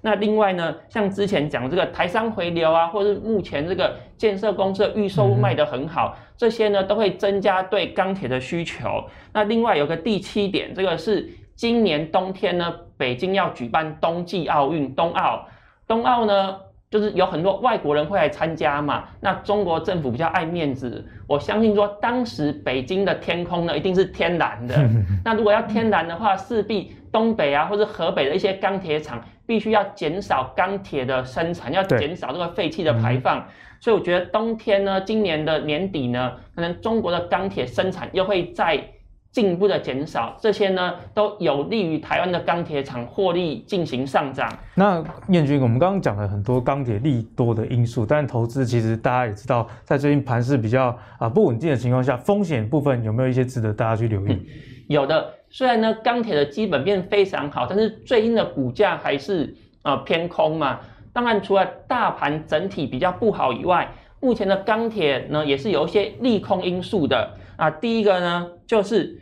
[0.03, 9.03] 那另外呢，像之前讲这个台商回流啊，或是目前这个建设公司的预售卖得很好，这些呢都会增加对钢铁的需求。
[9.31, 15.47] 那另外有个第七点，这个是今年冬天呢，北京要举办冬季奥运，冬奥，
[15.87, 16.57] 冬奥呢
[16.89, 19.03] 就是有很多外国人会来参加嘛。
[19.19, 24.75] 那中国政府比较爱面子，我相信说当时北京的天空呢一定是天蓝的。
[25.23, 29.23] 那如果要天蓝的话，势必东北啊或者河北的一些钢铁厂。
[29.51, 33.43] 必须要减少钢铁的生产，要减少这个废气的排放，嗯、
[33.81, 38.81] 所以我觉得冬天呢，今年的年底呢，可能中国的钢铁生产又会再
[39.29, 44.49] 进一步的减少，这些呢都有利于台湾的钢铁厂获利进行上涨。
[44.73, 54.31] 那彦军，我们刚刚讲了很多钢铁利多的因素，但投资其实大家也知道，在最近盘势比较啊不稳定的情况下，风险部分有没有一些值得大家去留意？
[54.31, 54.45] 嗯、
[54.87, 55.40] 有的。
[55.53, 60.79] 虽然呢，钢铁的基本面非常好，但是最近的股价还是呃偏空嘛。
[61.11, 67.69] 当然，除了大盘整体比较不好以外，目前的钢铁呢也是有一些利空因素的啊。
[67.69, 69.19] 第一个呢，就是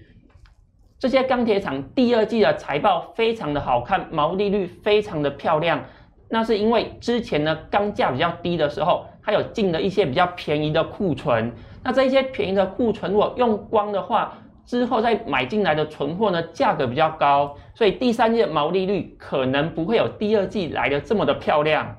[0.99, 5.83] 这些钢铁厂第二季的财报非常的好看，毛利率非常的漂亮。
[6.29, 11.51] 那是因为之前呢钢价比较低的时候，它有进了一些比较便宜的库存。
[11.83, 14.37] 那这些便宜的库存如果用光的话，
[14.69, 21.97] 之后再买进来的存货呢，价格比较高，所以第三季的毛利率可能不会有第二季来的这么的漂亮。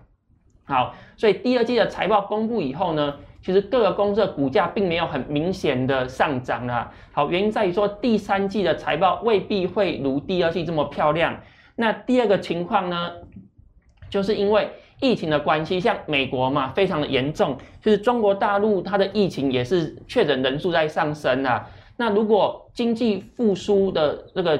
[0.62, 6.88] 好，所以第二季的财报公布以后呢，其实各个公司的股价并没有很明显的上涨啦。
[7.10, 11.36] 好，原因在于说第三季的财报未必会如第二季这么漂亮。
[11.74, 13.10] 那第二个情况呢，
[14.08, 21.66] 就是因为疫情的关系，像美国嘛，非常的严重，就是中国大陆它的疫情也是确诊人数在上升啊。
[22.00, 24.58] 那如果经济复苏的这个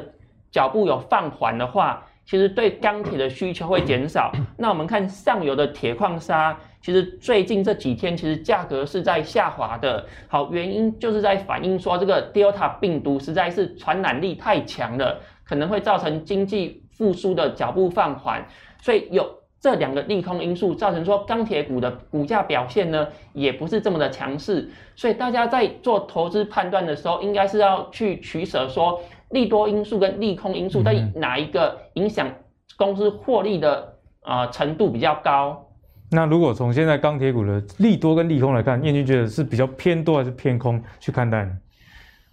[0.51, 4.31] 脚步有放缓的话，其实对钢铁的需求会减少。
[4.59, 10.05] 那我们看上游的铁矿砂，其实最近这几天其实价格是在下滑的。
[10.29, 18.47] 好，原因就是在反映说这个 Delta 病毒实在是传染力太强了，可能会造成经济复苏的脚步放缓。
[18.83, 24.69] 所以有这两个利空因素，造成说钢铁股的股价表现呢，也不是这么的强势。
[24.97, 29.01] 所以大家在做投资判断的时候，应该是要去取舍说。
[29.31, 32.29] 利多因素跟利空因素，到底哪一个影响
[32.77, 35.69] 公司获利的啊、呃、程度比较高？
[36.11, 41.53] 那如果从现在钢铁股的利多跟利空来看，燕君觉得是比较偏多还是偏空去看待呢？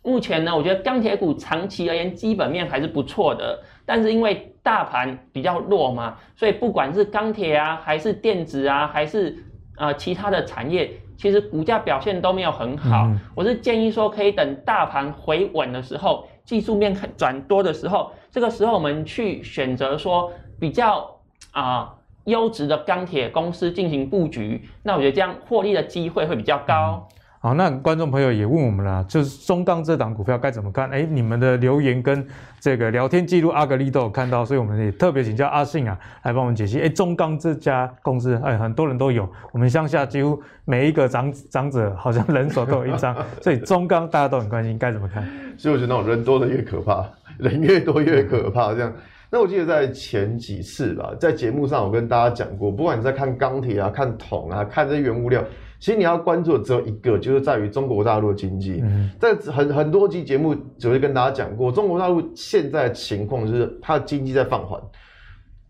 [0.08, 9.36] 目前呢，我觉得钢铁股长期而言基本面还是不错的，但是因为大盘比较弱嘛，所以不管是钢铁啊，还是电子啊，还是
[9.76, 13.04] 呃其他的产业，其实股价表现都没有很好。
[13.08, 16.26] 嗯、我是建议说，可以等大盘回稳的时候。
[16.46, 21.06] 技术面转多的时候，这个时候我们去选择说比较
[21.52, 21.94] 啊
[22.24, 27.06] 优质的钢铁公司进行布局，那我觉得这样获利的机会会比较高。
[27.12, 30.90] 嗯好，那观众朋友也问我们了，就是中钢这档股票该怎么看？
[30.90, 32.26] 哎，你们的留言跟
[32.60, 36.82] 这个聊天记录，阿格力都有看到，所以我们也特别请教阿信啊，来帮我们解析。
[36.82, 45.24] 哎，中钢这家公司，哎，很多人都有，我们乡下几乎每一个长长者好像人手都有一张， 所以中钢大家都很关心，该怎么看？
[45.58, 47.06] 所以我觉得那种人多的越可怕，
[47.38, 48.92] 人越多越可怕，这样。
[49.30, 55.44] 那我记得在前几次吧，在节目上我跟大家讲过，不管你在看钢铁啊、看铜啊、看这些原物料。
[55.80, 58.82] 其实你要关注的只有一个，就是在于中国大陆的经济。
[58.84, 64.82] 嗯，在很很多期节目只会跟大家讲过，中国大陆现在的情况就是它的经济在放缓。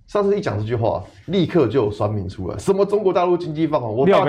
[0.08, 3.94] 上次一讲这句话，立刻就有酸民出来，什么中国大陆经济放缓？
[3.94, 4.24] 我大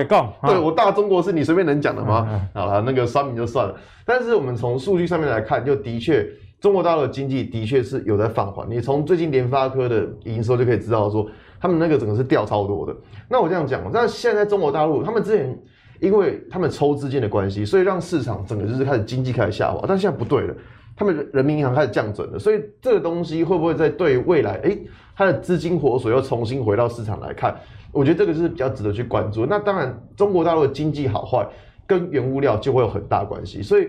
[0.49, 2.29] 对我大中国是你随便能讲的吗？
[2.29, 3.75] 啊、好了，那个酸民就算了。
[4.05, 6.29] 但是我们从数据上面来看，就的确
[6.61, 8.69] 中国大陆的经济的确是有在放缓。
[8.69, 11.25] 你从最近联发科的营收就可以知道说。
[11.61, 12.97] 他们那个整个是掉超多的。
[13.29, 15.59] 那我这样讲，那现在中国大陆，他们之前
[16.01, 19.85] 因为他们抽资金的关系，所以让市场整个就是开始经济开始下滑。
[19.89, 20.55] 但现在不对了，
[20.97, 24.79] 他们人民银行开始降准了，所以这个东西会不会在对未来，诶，
[25.17, 27.57] 它的资金活水又重新回到市场来看？
[27.91, 29.47] 我觉得这个是比较值得去关注。
[29.47, 31.47] 那当然，中国大陆的经济好坏
[31.87, 33.63] 跟原物料就会有很大关系。
[33.63, 33.89] 所以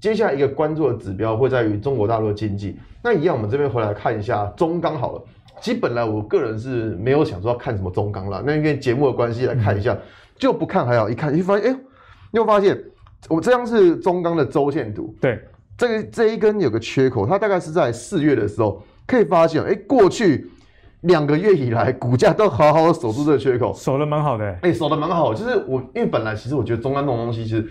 [0.00, 2.78] 接下来一个关注的指标会在于中国大陆的经济。
[3.02, 5.22] 那一样，我们这边回来看一下中钢好了。
[5.60, 10.00] 其实本来我个人是没有想说要看什么中钢啦，那因为节目的关系来看一下，嗯、
[10.36, 11.80] 就不看还好，一看就发现，哎、欸，
[12.32, 12.82] 又发现
[13.28, 15.38] 我这张是中钢的周线图，对，
[15.76, 20.50] 这个这一根有个缺口，它大概是在四月的时候可以发现，哎、欸，过去
[21.02, 27.68] 两个月以来股价都好好的守住这个缺口，守得蛮好的、欸，哎、欸，守得蛮好，就是我因为本来其实我觉得中钢这种东西其实。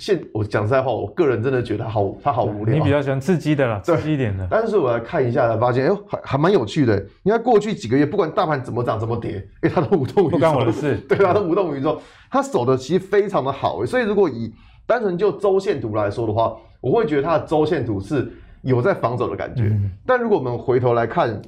[0.00, 2.74] 现我讲实在话，我个人真的觉得他好，他好无聊。
[2.74, 4.48] 你比较喜欢刺激的啦，刺激一点的。
[4.50, 7.04] 但是我来看一下，才发现，哎呦，还还蛮有趣的。
[7.22, 10.30] 你看过去几个月，不管大盘怎么涨怎么跌，哎，他 都无动于衷。
[10.30, 10.96] 不关我的事。
[11.06, 12.00] 对，他都无动于衷。
[12.30, 13.84] 他守的其实非常的好。
[13.84, 14.50] 所以如果以
[14.86, 18.32] 单纯就周线图来说的话，我会觉得他的周线图是
[18.62, 19.64] 有在防守的感觉。
[19.64, 21.40] 嗯、但如果我们回头来看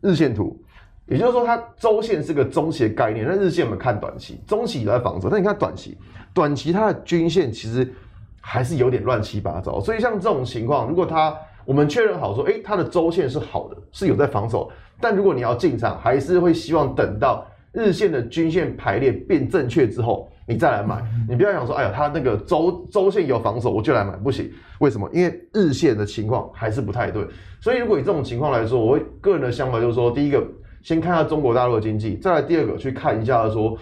[0.00, 0.60] 日线图，
[1.06, 5.28] 也就是说，它周线是个中期的概念，那日线我们看短期，中期也在防守。
[5.30, 5.96] 但你看短期。
[6.34, 7.92] 短期它的均线其实
[8.40, 14.70] 还是有点乱七八糟，所以像这种情况，如果它我们确认好说，诶，它的周线是好的，是有在防守，
[15.00, 21.04] 但如果你要进场，还是会希望等到日线的均线排列变正确之后，你再来买。
[21.28, 24.50] 你不要想说，哎呀，它那个周周线有防守，我就来买，不行。
[24.80, 25.08] 为什么？
[25.12, 27.24] 因为日线的情况还是不太对。
[27.60, 30.44] 所以如果以这种情况来说，我个人的想法就是说，第一个
[30.82, 33.78] 先看下中国大陆的经济，再来第二个去看一下说。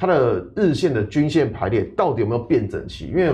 [0.00, 3.08] 它的日线的均线排列到底有没有变整齐？
[3.08, 3.30] 因为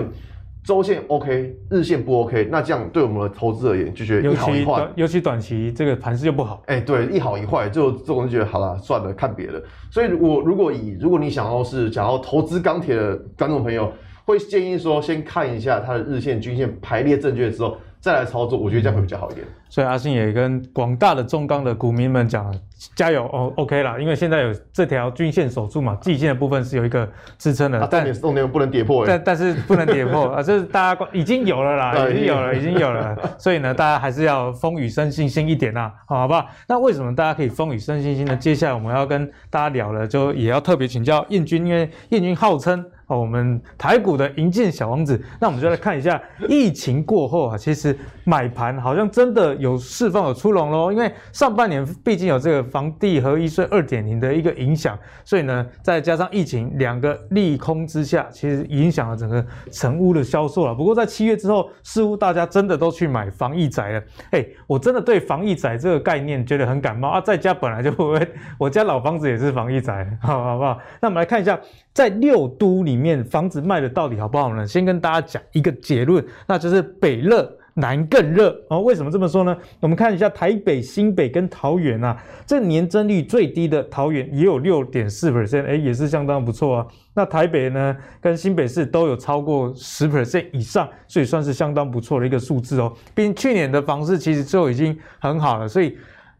[0.65, 4.85] 周线 OK，日线不 OK，那这样对我们的投资而言就觉得一好一坏。
[4.95, 6.61] 尤其短期这个盘势就不好。
[6.65, 9.63] 哎、欸，对，一好一坏就这种就觉得好了，算了，看别的。
[9.89, 13.89] 所以，我如果以如果你想要是想要投资钢铁的观众朋友，
[14.25, 17.77] 会建议说先看一下它的日线均线排列正确之后。
[18.07, 19.45] 再来操作，我觉得这样会比较好一点。
[19.67, 22.49] 所以阿信也跟广大的中钢的股民们讲，
[22.95, 27.05] 加油哦，OK 啦，因为现在有这条均线守住嘛，季线的部分是有一个
[27.37, 36.47] 支撑的，但重点不能跌破，但但是不能跌破 啊，这是大家已经有了啦，已经有了，已经有了，所以呢，大家还是要风雨生信心一点啦，好，好不好？
[36.69, 38.33] 那为什么大家可以风雨生信心呢？
[38.37, 42.85] 接下来我们要跟大家聊了，就也要特别请教燕军，因为燕军号称。
[43.07, 50.91] 哦，我们台股的银建小王子，那我们就来看一下疫情过后啊，其实买盘好像真的有释放有出笼喽。
[50.91, 60.75] 因为上半年毕竟有这个房地合一税二点零的一个影响，所以呢，再加上疫情两个利空之下，其实影响了整个成屋的销售了。
[60.75, 64.03] 不过在七月之后，似乎大家真的都去买防疫宅了。
[64.31, 68.27] 哎，我真的对防疫宅这个概念觉得很感冒啊，在家本来就不会，
[68.57, 70.77] 我家老房子也是防疫宅，好好不好？
[70.99, 71.57] 那我们来看一下，
[71.97, 74.67] 在六都里面房子卖的到底好不好呢？
[74.67, 77.51] 先跟大家讲一个结论，那就是北热。
[77.79, 79.55] 南更热哦，为什么这么说呢？
[79.79, 86.87] 我们看一下台北、新北跟桃园啊，这年增率最低的桃园也有六点四 percent，哎，也是相当不错啊。
[87.13, 92.91] 那台北呢，跟新北市都有超过十 percent 以上，所以算是相当不错的一个数字哦。
[93.13, 95.95] 毕竟去年的房市其实就已经很好了，所以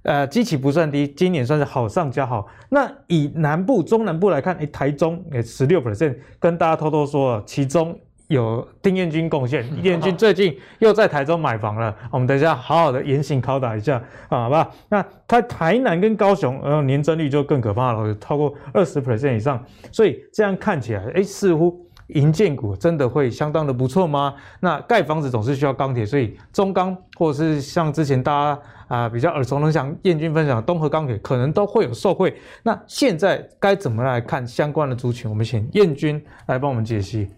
[0.08, 2.48] 呃，基期不算低，今年算是好上加好。
[2.70, 7.96] 那以南部、中南部来看，哎，台中哎十六 percent，跟大家偷偷说，其中。
[8.28, 11.96] 有丁彦军贡献，丁彦军最近又在台中买房了。
[12.12, 14.70] 我们等一下好好的严刑拷打一下，好吧？
[14.90, 19.64] 那他台南跟高雄，呃，年增率就更可怕了，超过二十 percent 以上。
[19.94, 24.34] 所以这样看起来，哎，似乎银建股真的会相当的不错吗？
[24.60, 32.34] 那盖房子总是需要钢铁，所以中钢或者是像之前大家啊、比较耳熟能详，彦军分享的东河钢铁，可能都会有受惠。
[32.64, 35.30] 那现在该怎么来看相关的族群？
[35.30, 37.30] 我们请彦军来帮我们解析。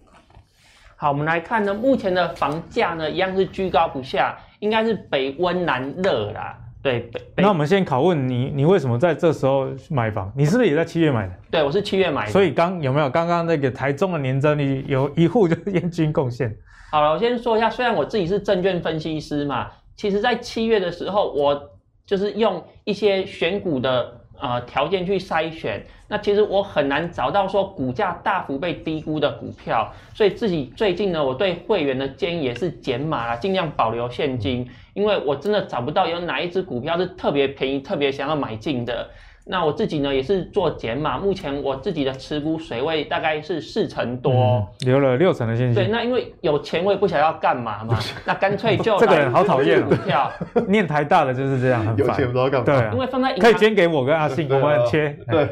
[0.96, 6.56] 好，我们来看呢，目前的房价呢，一样是居高不下，应该是北温南热啦。
[6.82, 7.44] 对，北。
[7.44, 10.32] 那我们先拷问你，你为什么在这时候买房？
[10.36, 11.34] 你是不是也在七月买的？
[11.52, 12.32] 对，我是七月买的。
[12.32, 16.56] 所以刚有没有刚刚那个台中的年增率有一户就是烟军贡献？
[16.92, 21.62] 好了，我先说一下，虽然我自己是证券分析师嘛，其实在七月的时候，我
[22.06, 24.19] 就是用一些选股的。
[24.40, 39.10] 呃，条件去筛选，那其实我很难找到说股价大幅被低估的股票，所以自己最近呢，我对会员的建议也是减码啦，尽量保留现金，因为我真的找不到有哪一只股票是特别便宜、特别想要买进的。
[39.52, 45.74] 那我自己呢也是做减码，目前我自己的持股水位大概是四成多，嗯、留了六成的现金。
[45.74, 50.32] 对，那因为有钱我也不晓得要干嘛嘛，那干脆就 这个人好讨厌股票，
[50.70, 51.98] 念台大的就是这样，很。
[51.98, 52.66] 有钱不知道干嘛。
[52.66, 55.18] 对、啊，因为放在银行可以捐给我跟阿信， 我们切。
[55.28, 55.50] 对，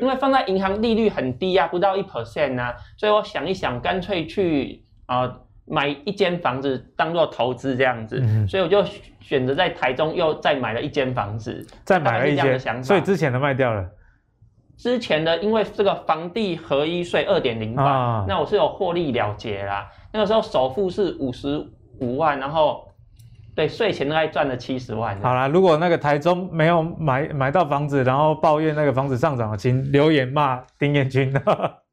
[0.00, 5.20] 因为放在银行利率很低啊，不到一 percent 啊，所以我想一想，干脆去啊。
[5.20, 8.84] 呃买一间房子当做投资这样子，嗯，所以我就
[9.20, 13.84] 选择在台中又再买了一间房子，再买了一间，所以之前的卖掉了。
[14.76, 19.88] 之前的因为这个房地合一税二点零八，那我是有获利了结啦。
[20.12, 21.66] 那个时候首付是五十
[21.98, 22.86] 五万，然后
[23.54, 25.18] 对税前大概赚了七十万。
[25.22, 31.32] 好啦，如果那个台中没有买买到房子，然后抱怨那个房子上涨，请留言骂丁彦军。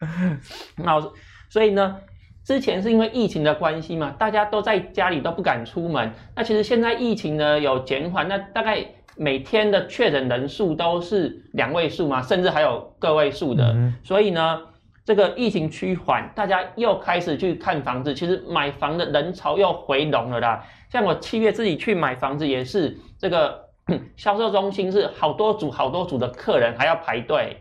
[0.76, 1.14] 那我
[1.50, 1.96] 所以呢？
[2.44, 6.12] 之前是因为疫情的关系嘛，大家都在家里都不敢出门。
[6.36, 8.86] 那其实现在疫情呢有减缓，那大概
[9.16, 13.72] 每天的确诊人数都是两位数嘛，甚至还有个位数的。
[13.74, 13.96] 嗯。
[14.04, 14.60] 所以呢，
[15.06, 20.66] 这个疫情趋缓，大家又开始去看房子，其实买房的人潮又回笼了啦。
[20.90, 23.70] 像我七月自己去买房子也是，这个
[24.18, 27.58] 销售中心是好多组好多组的客人还要排队。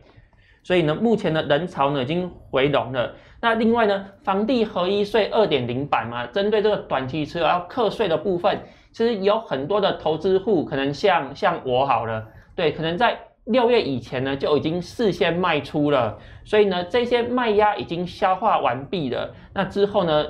[0.65, 3.15] 所以呢，目前的人潮呢已经回笼了。
[3.43, 8.61] 那另外呢，房地合一税二点零版嘛，针对这个短期持有要课税的部分，
[8.93, 12.25] 其实有很多的投资户，可能像像我好了，
[12.55, 19.35] 对，可能在六月以前呢就已经事先卖出了，所以呢，这些卖压已经消化完毕了。
[19.53, 20.25] 那之后呢，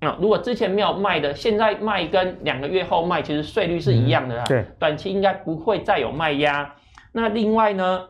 [0.00, 4.42] 啊，如果之前没有卖的，现在卖跟两个月后卖，其实税率是一样的啦。
[4.48, 6.74] 对，短期应该不会再有卖压。
[7.12, 8.08] 那另外呢，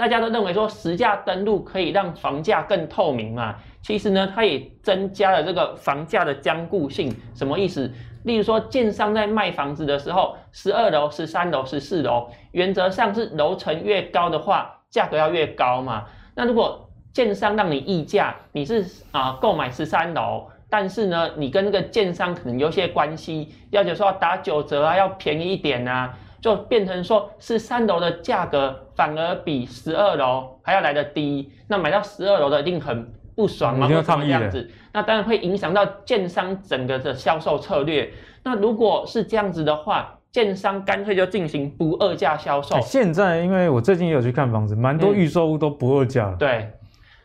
[0.00, 3.54] 大家都认为说实价登录可以让房价更透明嘛？
[3.82, 7.14] 其实呢，它也增加了这个房价的僵固性。
[7.34, 7.92] 什么意思？
[8.22, 16.06] 例如说，建商在卖房子的时候，十二楼、十三楼、十四楼，原则上是楼层越高的话，价格要越高嘛。
[16.34, 18.82] 那如果建商让你议价，你是
[19.12, 26.16] 啊购买十三楼，但是呢，你跟那个建商可能有些关系，要求说打九折啊，要便宜一点啊。
[26.40, 33.86] 就变成说，是三楼的价格反而比十二楼还要来得低，那买到十二楼的一定很不爽嘛？
[33.86, 34.70] 为什么这样子？
[34.92, 38.10] 那当然会影响到建商整个的销售策略。
[38.42, 42.80] 那如果是这样子的话，建商干脆就进行不二价销售。
[42.80, 46.34] 现在因为我最近也有去看房子，蛮多预售屋都不二价。
[46.38, 46.70] 对。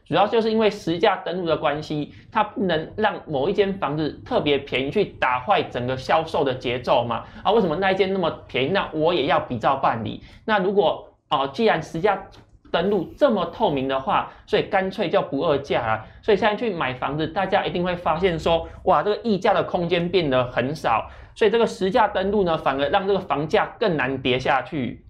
[0.05, 7.23] 主要就是因为实价登录的关系，它不能让某一间房子特别便宜去打坏整个销售的节奏嘛？
[7.43, 8.67] 啊，为什么那一间那么便宜？
[8.67, 10.21] 那我也要比照办理。
[10.45, 12.27] 那如果哦，既然实价
[12.71, 16.05] 登录这么透明的话，所以干脆就不二价了。
[16.21, 21.09] 所以现在去买房子，大家一定会发现说，哇，这个溢价的空间变得很少。
[21.33, 25.04] 所以这个实价登录呢，反而让这个房价更难跌下去。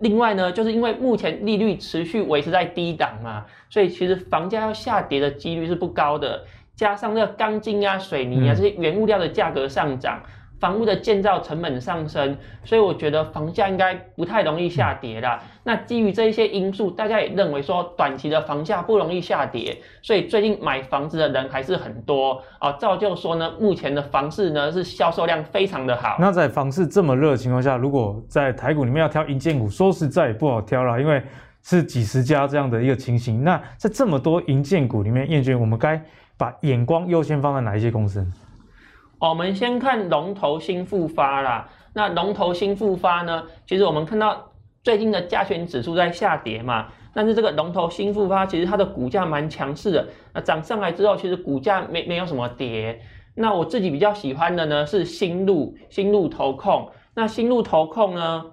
[0.00, 6.44] 另外呢，就是因为目前利率持续维持在低档嘛，所以其实房价要下跌的几率是不高的。
[6.74, 10.20] 加上那个钢筋啊、水泥啊这些原物料的价格上涨。
[10.24, 10.30] 嗯
[10.60, 15.42] 房屋的建造成本上升，所以我觉得房价应该不太容易下跌啦。
[15.64, 26.16] 那基于这一些因素，大家也认为说短期的房价不容易下跌，所以最近买房子的人还是很多啊，造就说呢，目前的房市呢是销售量非常的好。
[26.20, 31.22] 那在房市这么热的情况下，如果在台股里面要挑银建股，说实在也不好挑啦，因为
[31.62, 33.42] 是几十家这样的一个情形。
[33.42, 35.98] 那在这么多银建股里面，彦君，我们该
[36.36, 38.26] 把眼光优先放在哪一些公司？
[39.20, 41.68] 我们先看龙头新复发啦。
[41.92, 44.50] 那龙头新复发呢，其实我们看到
[44.82, 50.08] 最近的加权指数在下跌嘛，但是这个龙头新复发其实它的股价蛮强势的。
[50.32, 52.98] 那涨上来之后，其实股价没没有什么跌。
[53.34, 56.90] 那我自己比较喜欢的呢是新路新路投控。
[57.14, 58.46] 那新路投控呢，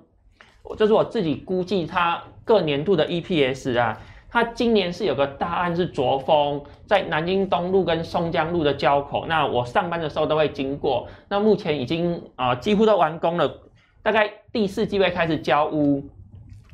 [0.78, 3.98] 这是我自己估计它各年度的 EPS 啊。
[4.30, 11.08] 它今年是有个大案是卓峰，在南京东路跟松江路的交口，那我上班的时候都会经过。
[11.30, 13.62] 那目前已经啊、几乎都完工了，
[14.04, 16.04] 大概第四季会开始交屋，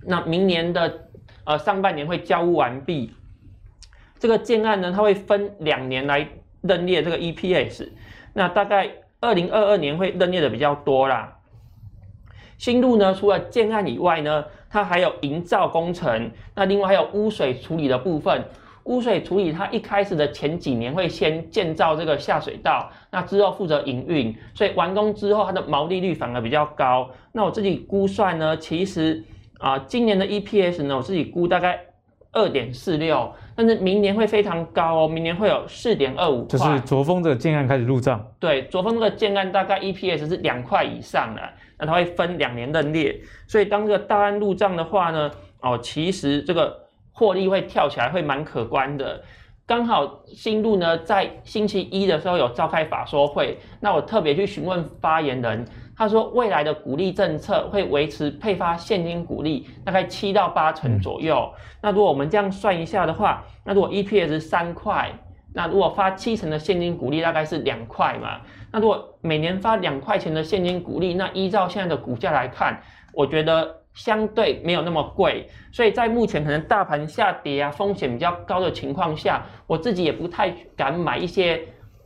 [0.06, 1.08] 那明年的
[1.44, 3.14] 呃上半年会交屋完毕。
[4.18, 6.28] 这个建案呢，它会分两年来
[6.62, 7.90] 认列这个 EPS，
[8.34, 8.90] 那大概
[9.20, 11.38] 二零二二年会认列的比较多啦。
[12.64, 18.42] 新路呢，除了建案以外呢，它还有营造工程，那另外还有污水处理的部分。
[18.86, 27.10] 污水处理它一开始的前几年会先建造这个下水道，那之后负责营运，所以完工之后它的毛利率反而比较高。
[27.34, 29.22] 那我自己估算呢，其实
[29.60, 31.78] 啊，今年的 EPS 呢，我自己估大概
[32.32, 36.46] 二点四六，但是明年会非常高哦，明年会有四点二五。
[36.46, 38.26] 就是卓峰这个建案开始入账。
[38.40, 41.42] 对，卓峰这个建案大概 EPS 是两块以上的。
[41.78, 49.22] 那它会分两年认列，所以当这个大案入账的话呢，哦，其实这个获利会跳起来，会蛮可观的。
[49.66, 55.66] 刚好新路呢在星期一的时候有召开法说会，那我特别去询问发言人，
[55.96, 61.52] 他说未来的股利政策会维持配发现金股利大概七到八成左右。
[61.82, 65.12] 那如果我们这样算一下的话，那如果 EPS 三块。
[65.56, 68.42] 那如果发七成的现金股利，大概是两块嘛。
[68.74, 72.82] 那如果每年发两块钱的现金股利，那依照现在的股价来看，
[73.14, 75.48] 我觉得相对没有那么贵。
[75.72, 81.62] 所以在目前可能大盘下跌啊，风险比较高的情况下，我自己也不太敢买一些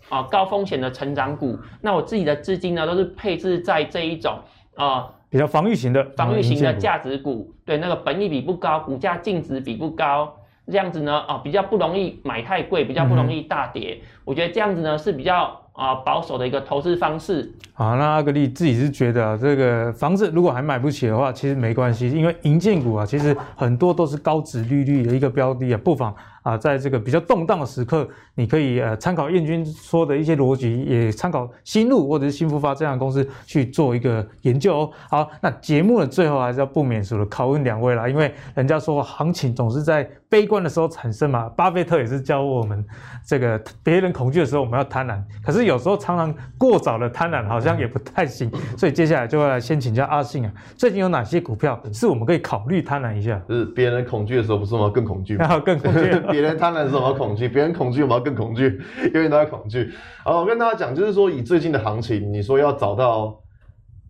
[0.09, 1.57] 啊高风险的成长股。
[1.81, 4.37] 那我自己的资金呢，都是配置在这一种
[4.75, 7.49] 啊比较防御型的防御型的价值股。
[7.65, 10.35] 对，那个本益比不高，股价净值比不高。
[10.69, 13.97] 这样子呢，啊，比较不容易买太贵，比较不容易大跌。
[14.01, 17.49] 嗯、我觉得这样子呢是比较啊保守的一个投资方式。
[17.73, 26.13] 好，那阿格力自己是觉得，这个房子如果还买不起的话，其实没关系，因为银建股啊，其实很多都是高值利率的一个标的啊，不妨。
[26.47, 34.91] 啊，在这个比较动荡的时刻，你可以呃参考燕军说的一些逻辑，也参考新路或者是新复发这样的公司去做一个研究哦。
[35.09, 42.85] 好，那节目的最后还是要不免俗的考问两位啦，因为人家说行情总是在悲观的时候产生嘛，巴菲特也是教我们
[43.25, 53.37] 这个别人恐惧的时候我们要贪婪，可是有时候常常过早的贪婪好像也不太行，所以接下来就要来先请教阿信啊，最近有哪些股票是我们可以考虑贪婪一下？
[53.49, 55.47] 就是别人恐惧的时候，不是我们更恐惧吗？
[55.49, 56.36] 要 更恐惧。
[56.37, 58.79] 别人贪婪的时候，我要恐惧；别人恐惧，我们要更恐惧，
[59.11, 59.91] 永远都在恐惧。
[60.23, 63.41] 好，我跟大家讲，就是说，以最近的行情，你说要找到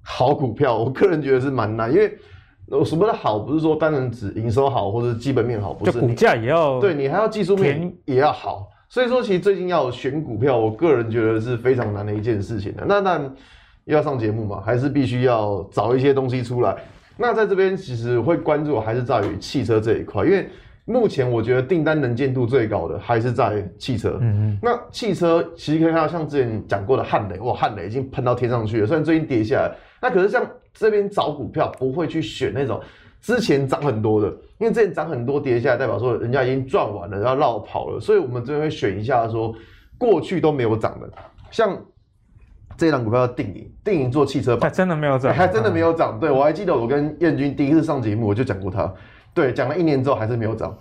[0.03, 1.89] 好股票，我个人觉得是蛮难。
[1.89, 6.01] 因为什么的好，不是说单纯指营收好或者基本面好，不是。
[6.01, 8.67] 股价也要对你还要技术面也要好。
[8.89, 12.84] 所以说，其实最近要选股票，我个人觉得是非常难的一件事情的。
[12.86, 13.23] 那但
[13.86, 16.75] 又要上节目嘛，还是必须要找一些东西出来。
[17.15, 20.49] 那在这边其实会关注还是在于汽车这一块，因为。
[20.89, 24.17] 目前我觉得订单能见度最高的还是在汽车。
[24.21, 24.59] 嗯嗯。
[24.61, 28.88] 那汽车其实可以看到，像之前讲过的汉雷，哇，汉雷已经喷到天上去了。
[28.88, 32.79] 虽然最近跌下来，那可是像这边找股票不会去选那种
[33.19, 34.29] 之前涨很多的，
[34.59, 37.99] 因为之前涨很多跌下来，代表说人家已经赚完了，要绕跑了。
[37.99, 39.53] 所以我们这边会选一下说
[39.97, 41.09] 过去都没有涨的，
[41.51, 41.77] 像
[42.77, 46.17] 这档股票叫定颖，定颖做汽车吧，还真的没有涨，还真的没有涨。
[46.17, 48.89] 对，我还记得我跟燕军第一次上节目，我就讲过它。
[49.38, 50.75] 对，讲了一年之后还是没有涨，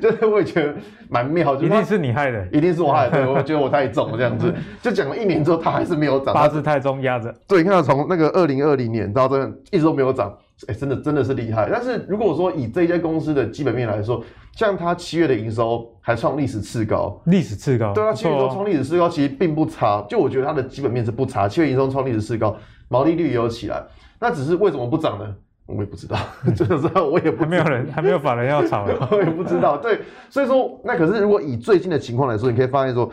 [0.00, 0.72] 就是我也觉得
[1.08, 7.34] 蛮妙，就一定是你害的，一定是我害的，对，我觉得我太重了这样子，就讲了一年之后它还是没有涨，八字太重压着。
[7.48, 10.32] 对，你看到从那个二零二零年到这样一直都没有涨，
[10.68, 11.68] 哎，真的真的是厉害。
[11.68, 14.24] 但是如果说以这一家公司的基本面来说，
[14.54, 20.00] 像它七月的营收还创历史次高，历史次高，对啊，七月都创历史次高，其实并不差。
[20.08, 23.82] 就我觉得它的基本面是不差，七月营收创历史次高，毛利率也有起来，
[24.20, 25.26] 那只是为什么不涨呢？
[25.74, 26.18] 我也不知道，
[26.54, 29.76] 这个时候我也不没有人，还没有法人要炒， 我也不知道。
[29.76, 33.10] 对，所以说那可是如果以最近的情况来说，你可以发现说，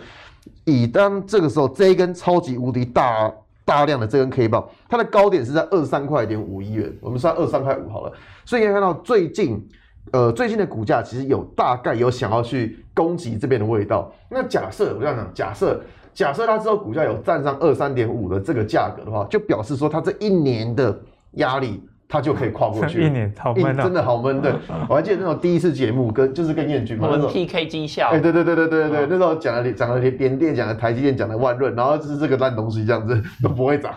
[0.66, 3.32] 以当这个时候这一根超级无敌大
[3.66, 8.12] 大量的这根 K 棒，它的高点是在二三块点五一元，我们算二三块五好了。
[8.46, 9.64] 所以你可以看到最近，
[10.12, 14.12] 呃，最近的股价其实有大概有想要去攻击这边的味道。
[14.30, 15.82] 那假设我这样讲，假设
[16.14, 21.00] 假设它之后股价有站上二三点五的这个价格的话，就表示说它这一年的
[21.34, 21.84] 压力。
[22.10, 23.02] 他就可以跨过去。
[23.06, 24.42] 一年好闷啊，真的好闷。
[24.42, 24.52] 对，
[24.90, 28.10] 我还记得那种第一次节目跟就是跟彦钧嘛，那种 PK 绩效。
[28.10, 33.94] 哎，对对对对对对，那时候讲了讲了联电，讲了台积电，讲了万润，然后就是这个烂东西这样子 都不会涨。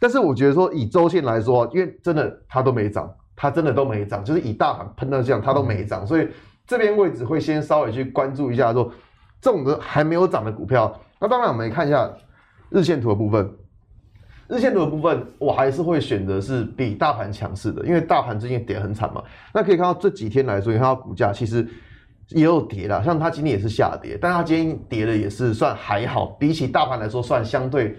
[0.00, 6.26] 但是我觉得说以周线来说，因为真的它都没涨，它真的都没涨，就是以大盘喷到这样，它都没涨，所以
[6.66, 8.90] 这边位置会先稍微去关注一下说
[9.38, 10.98] 这种的还没有涨的股票。
[11.20, 12.10] 那当然我们来看一下
[12.70, 13.50] 日线图的部分。
[14.50, 19.22] 日线图的部分，我还是会选择是比大盘强势的，因为大盘最近跌很惨嘛。
[19.54, 21.64] 那可以看到这几天来说，你看到股价其实
[22.30, 27.96] 也有跌了，像它今天也是下跌，但它今天跌的也是算还好，比起大盘来说算相对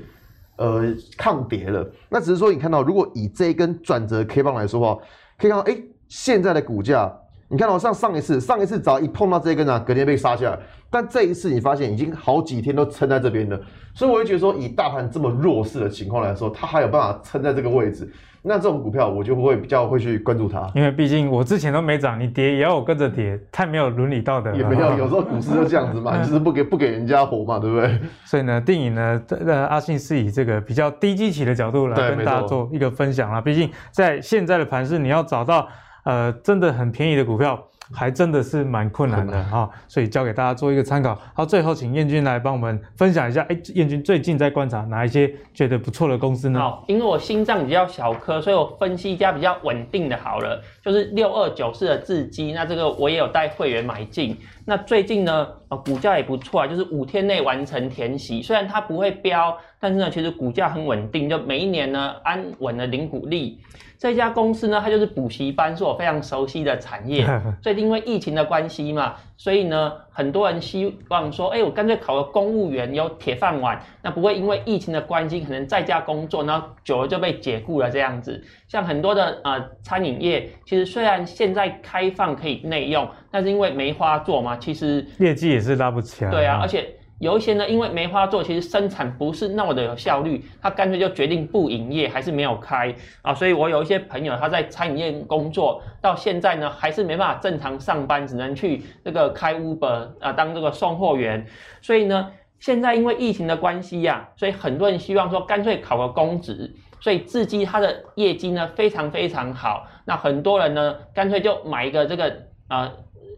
[0.58, 1.90] 呃抗跌了。
[2.10, 5.02] 那只是说你看到，如果以这一根转折 K 棒来说的话，
[5.38, 5.78] 可以看到，哎，
[6.10, 7.12] 现在的股价。
[7.48, 10.60] 你看到上上一次，上一次只要一碰到这一根啊，隔天被杀下来。
[10.92, 13.58] 但这一次你发现已经好几天都撑在这边了，
[13.94, 18.12] 所以我会觉得说，以大盘这么弱势的情况来说，它还有办法撑在这个位置，
[18.42, 20.70] 那这种股票我就会比较会去关注它。
[20.76, 24.58] 因为毕竟我之前都没涨，你跌也要我跟着跌，太没有伦理道德了。
[24.58, 27.98] 也没有，有时候股市就这样子嘛， 就是不给不给人家活嘛，对不对？
[28.26, 33.40] 所以呢，电影呢，呃，阿信是以这个比较低基期的角度来跟大家做一个分享啦。
[33.40, 35.66] 毕竟在现在的盘市，你要找到
[36.04, 37.58] 呃真的很便宜的股票。
[37.94, 41.20] 还真的是蛮困难的哈，所以交给大家做一个参考。
[41.34, 46.60] 好，最后请燕君来帮我们分享一下，哎，燕君最近在观察哪一些觉得不错的公司呢？
[46.60, 52.52] 好，因为我心脏比较小颗，所以我分析一家比较稳定的好了，就是六二九四的智基。
[52.54, 54.38] 那这个我也有带会员买进。
[54.66, 63.60] 那最近呢，呃，股价也不错啊，就是五天内完成填息，虽然它不会飙，但是呢，其实股价很稳定，就每一年呢安稳的零股利。
[63.98, 67.28] 这家公司呢，它就是补习班，是我非常熟悉的产业。
[67.62, 78.42] 最近因为疫情的关系嘛，所以呢，很多人希望说，哎，我干脆考个公务员，有铁饭碗，那不会因为疫情的关系，可能在家工作，然后久了就被解雇了这样子。
[78.68, 86.32] 像很多的呃餐饮业，其实虽然现在开放可以内用，但是因为没花做嘛，其实业绩也是拉不起来。
[86.32, 86.88] 对啊，而且。
[87.22, 93.32] 有一些呢，因为梅花座其实生产不是那么的有效率，他干脆就决定不营业，还是没有开啊。
[93.32, 101.46] 所以我有一些朋友他在餐饮业工作，到现在呢还是没办法正常上班，只能去这个开 Uber 啊当这个送货员。
[101.80, 106.74] 所以呢，现在因为疫情的关系呀、啊，所以很多人希望说干脆考个公职。
[107.00, 112.36] 所以自己他的业绩呢非常非常好，那很多人呢干脆就买一个这个
[112.68, 112.92] 啊、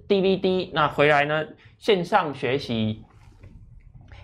[0.08, 1.44] DVD，那回来呢
[1.78, 3.04] 线上学习。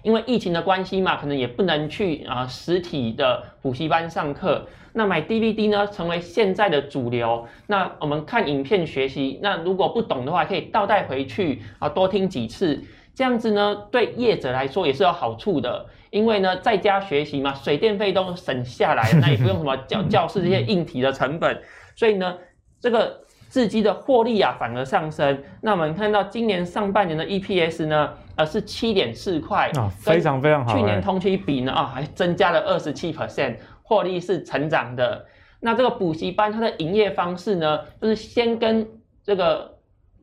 [0.02, 4.66] 因为疫情的关系嘛，可能也不能去啊实体的补习班上课。
[4.94, 7.48] 那买 DVD 呢，成为现在的主流。
[7.68, 12.82] 那我们看影片学习，那如果不懂的话，可以倒带回去啊，多听几次。
[13.14, 15.86] 这样子呢，对业者来说也是有好处的。
[16.10, 21.62] 因为呢，在家学习嘛，水电费都省下来，那也不用什么教教室这些硬体的成本。
[21.96, 22.38] 所以呢，
[22.80, 23.22] 这个。
[23.50, 30.78] 智基的获利啊反而上升，那我们看到今年上半年的 EPS 呢，呃是七点四块啊，非常非常好。
[30.78, 35.26] 去年同期比呢啊还增加了二十七 percent，获利是成长的。
[35.62, 38.88] 那这个补习班它的营业方式呢，就是先跟
[39.24, 39.78] 这个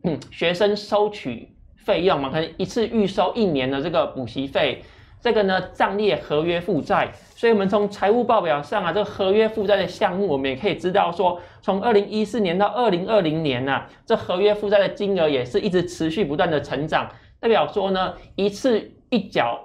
[0.04, 4.84] 嗯学生收取费用嘛，可能一次预收一年的这个补习费。
[5.20, 17.10] 这个呢，账列合约负债，所以我们从财务报表上啊，这个合约负债的项目，我们也可以知道说，从二零一四年到二零二零年呐、啊，这合约负债的金额也是一直持续不断的成长，
[17.40, 19.58] 代表说呢，一次一缴，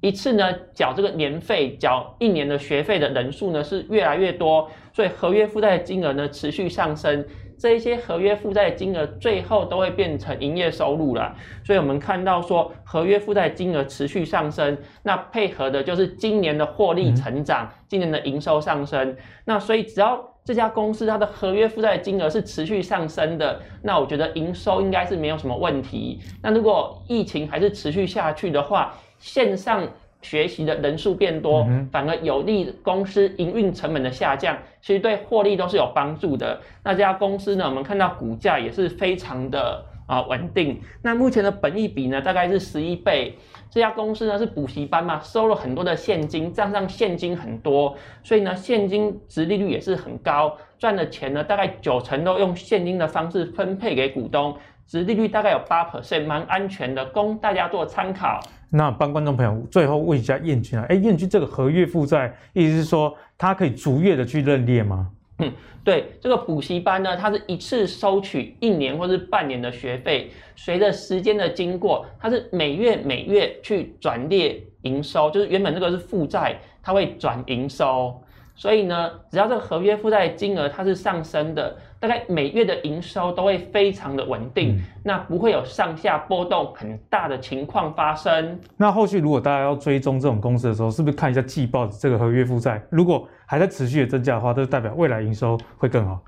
[0.00, 7.26] 一次呢缴这个年费，缴一年的学费的人数呢是越来越多，所以合约负债的金额呢持续上升。
[7.58, 11.34] 这一些合约负债金额最后都会变成营业收入了，
[11.64, 26.20] 所以我们看到说合约负债金额持续上升，那配合的就是今年的获利成长，今年的营收上升，那所以只要这家公司它的合约负债金额是持续上升的，那我觉得营收应该是没有什么问题。
[26.42, 29.88] 那如果疫情还是持续下去的话，线上。
[30.26, 36.60] 学习的人数变多，反而有利公司营运成本的下降，其实对获利都是有帮助的。
[36.82, 40.80] 那这家公司呢，我们看到股价也是非常的啊稳定。
[41.02, 43.34] 那目前的本益比呢，大概是十一倍。
[43.70, 54.56] 这家公司呢是补习班嘛，收了很多的现金，账上现金很多，所以呢现金值利率也是很高，赚的钱呢大概九成都用现金的方式分配给股东，
[54.86, 58.40] 值利率大概有八 percent，蛮安全的，供大家做参考。
[58.70, 65.10] 那帮观众朋友最后问一下彦钧啊，哎，彦钧这个合约负债，意思是说他可以逐月的去认列吗？
[65.38, 65.52] 嗯，
[65.84, 78.18] 对，这个补习班呢，它是一次收取一年或是半年的学费，随着时间的经过，它是每月每月去转列营收，就是原本这个是负债，它会转营收。
[78.54, 88.58] 所以呢，只要这个合约负债金额它是上升的，大概每月的营收都会非常的稳定，嗯、那不会有上下波动很大的情况发生。
[88.76, 92.80] 那后续如果大家要追踪这种公司的时候，是不是看一下季报的这个合约负债？
[92.90, 96.20] 如果还在持续的增加的话，这就代表未来营收会更好。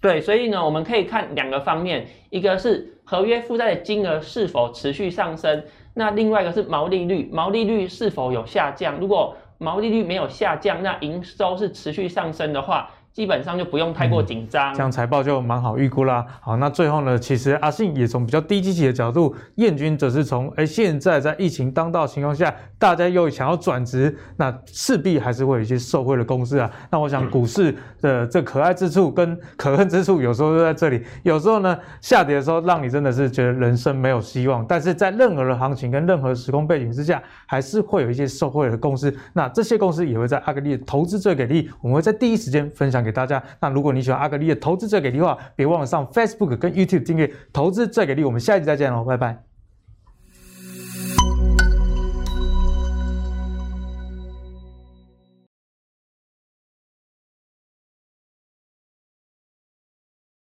[0.00, 5.64] 对，所以呢，我们可以看两个方面，一个是合约负债的金额是否持续上升，
[5.94, 8.98] 那另外一个是毛利率，毛利率是否有下降？
[9.00, 16.26] 如果毛利率没有下降，那营收是持续上升的话，基本上就不用太过紧张，嗯，这样财报就蛮好预估啦。
[16.40, 26.68] 好，那最后呢，其实阿信也从比较低积极的角度，彦钧则是从哎，现在在疫情当道情况下，大家又想要转职，那势必还是会有一些受惠的公司啊。
[26.90, 31.00] 那我想股市的这可爱之处跟可恨之处，有时候就在这里。
[31.22, 34.66] 有时候呢，下跌的时候，让你真的是觉得人生没有希望。
[34.66, 39.16] 但是在任何的行情跟任何时空背景之下，还是会有一些受惠的公司。
[39.34, 43.42] 那这些公司也会在阿格力的投资最给力，我们会在第一时间分享给大家。
[43.60, 48.24] 那如果你喜欢阿格丽的投资最给力的话，别忘了上 Facebook 跟 YouTube 订阅投资最给力。
[48.24, 49.53] 我们下一集再见喽，拜拜。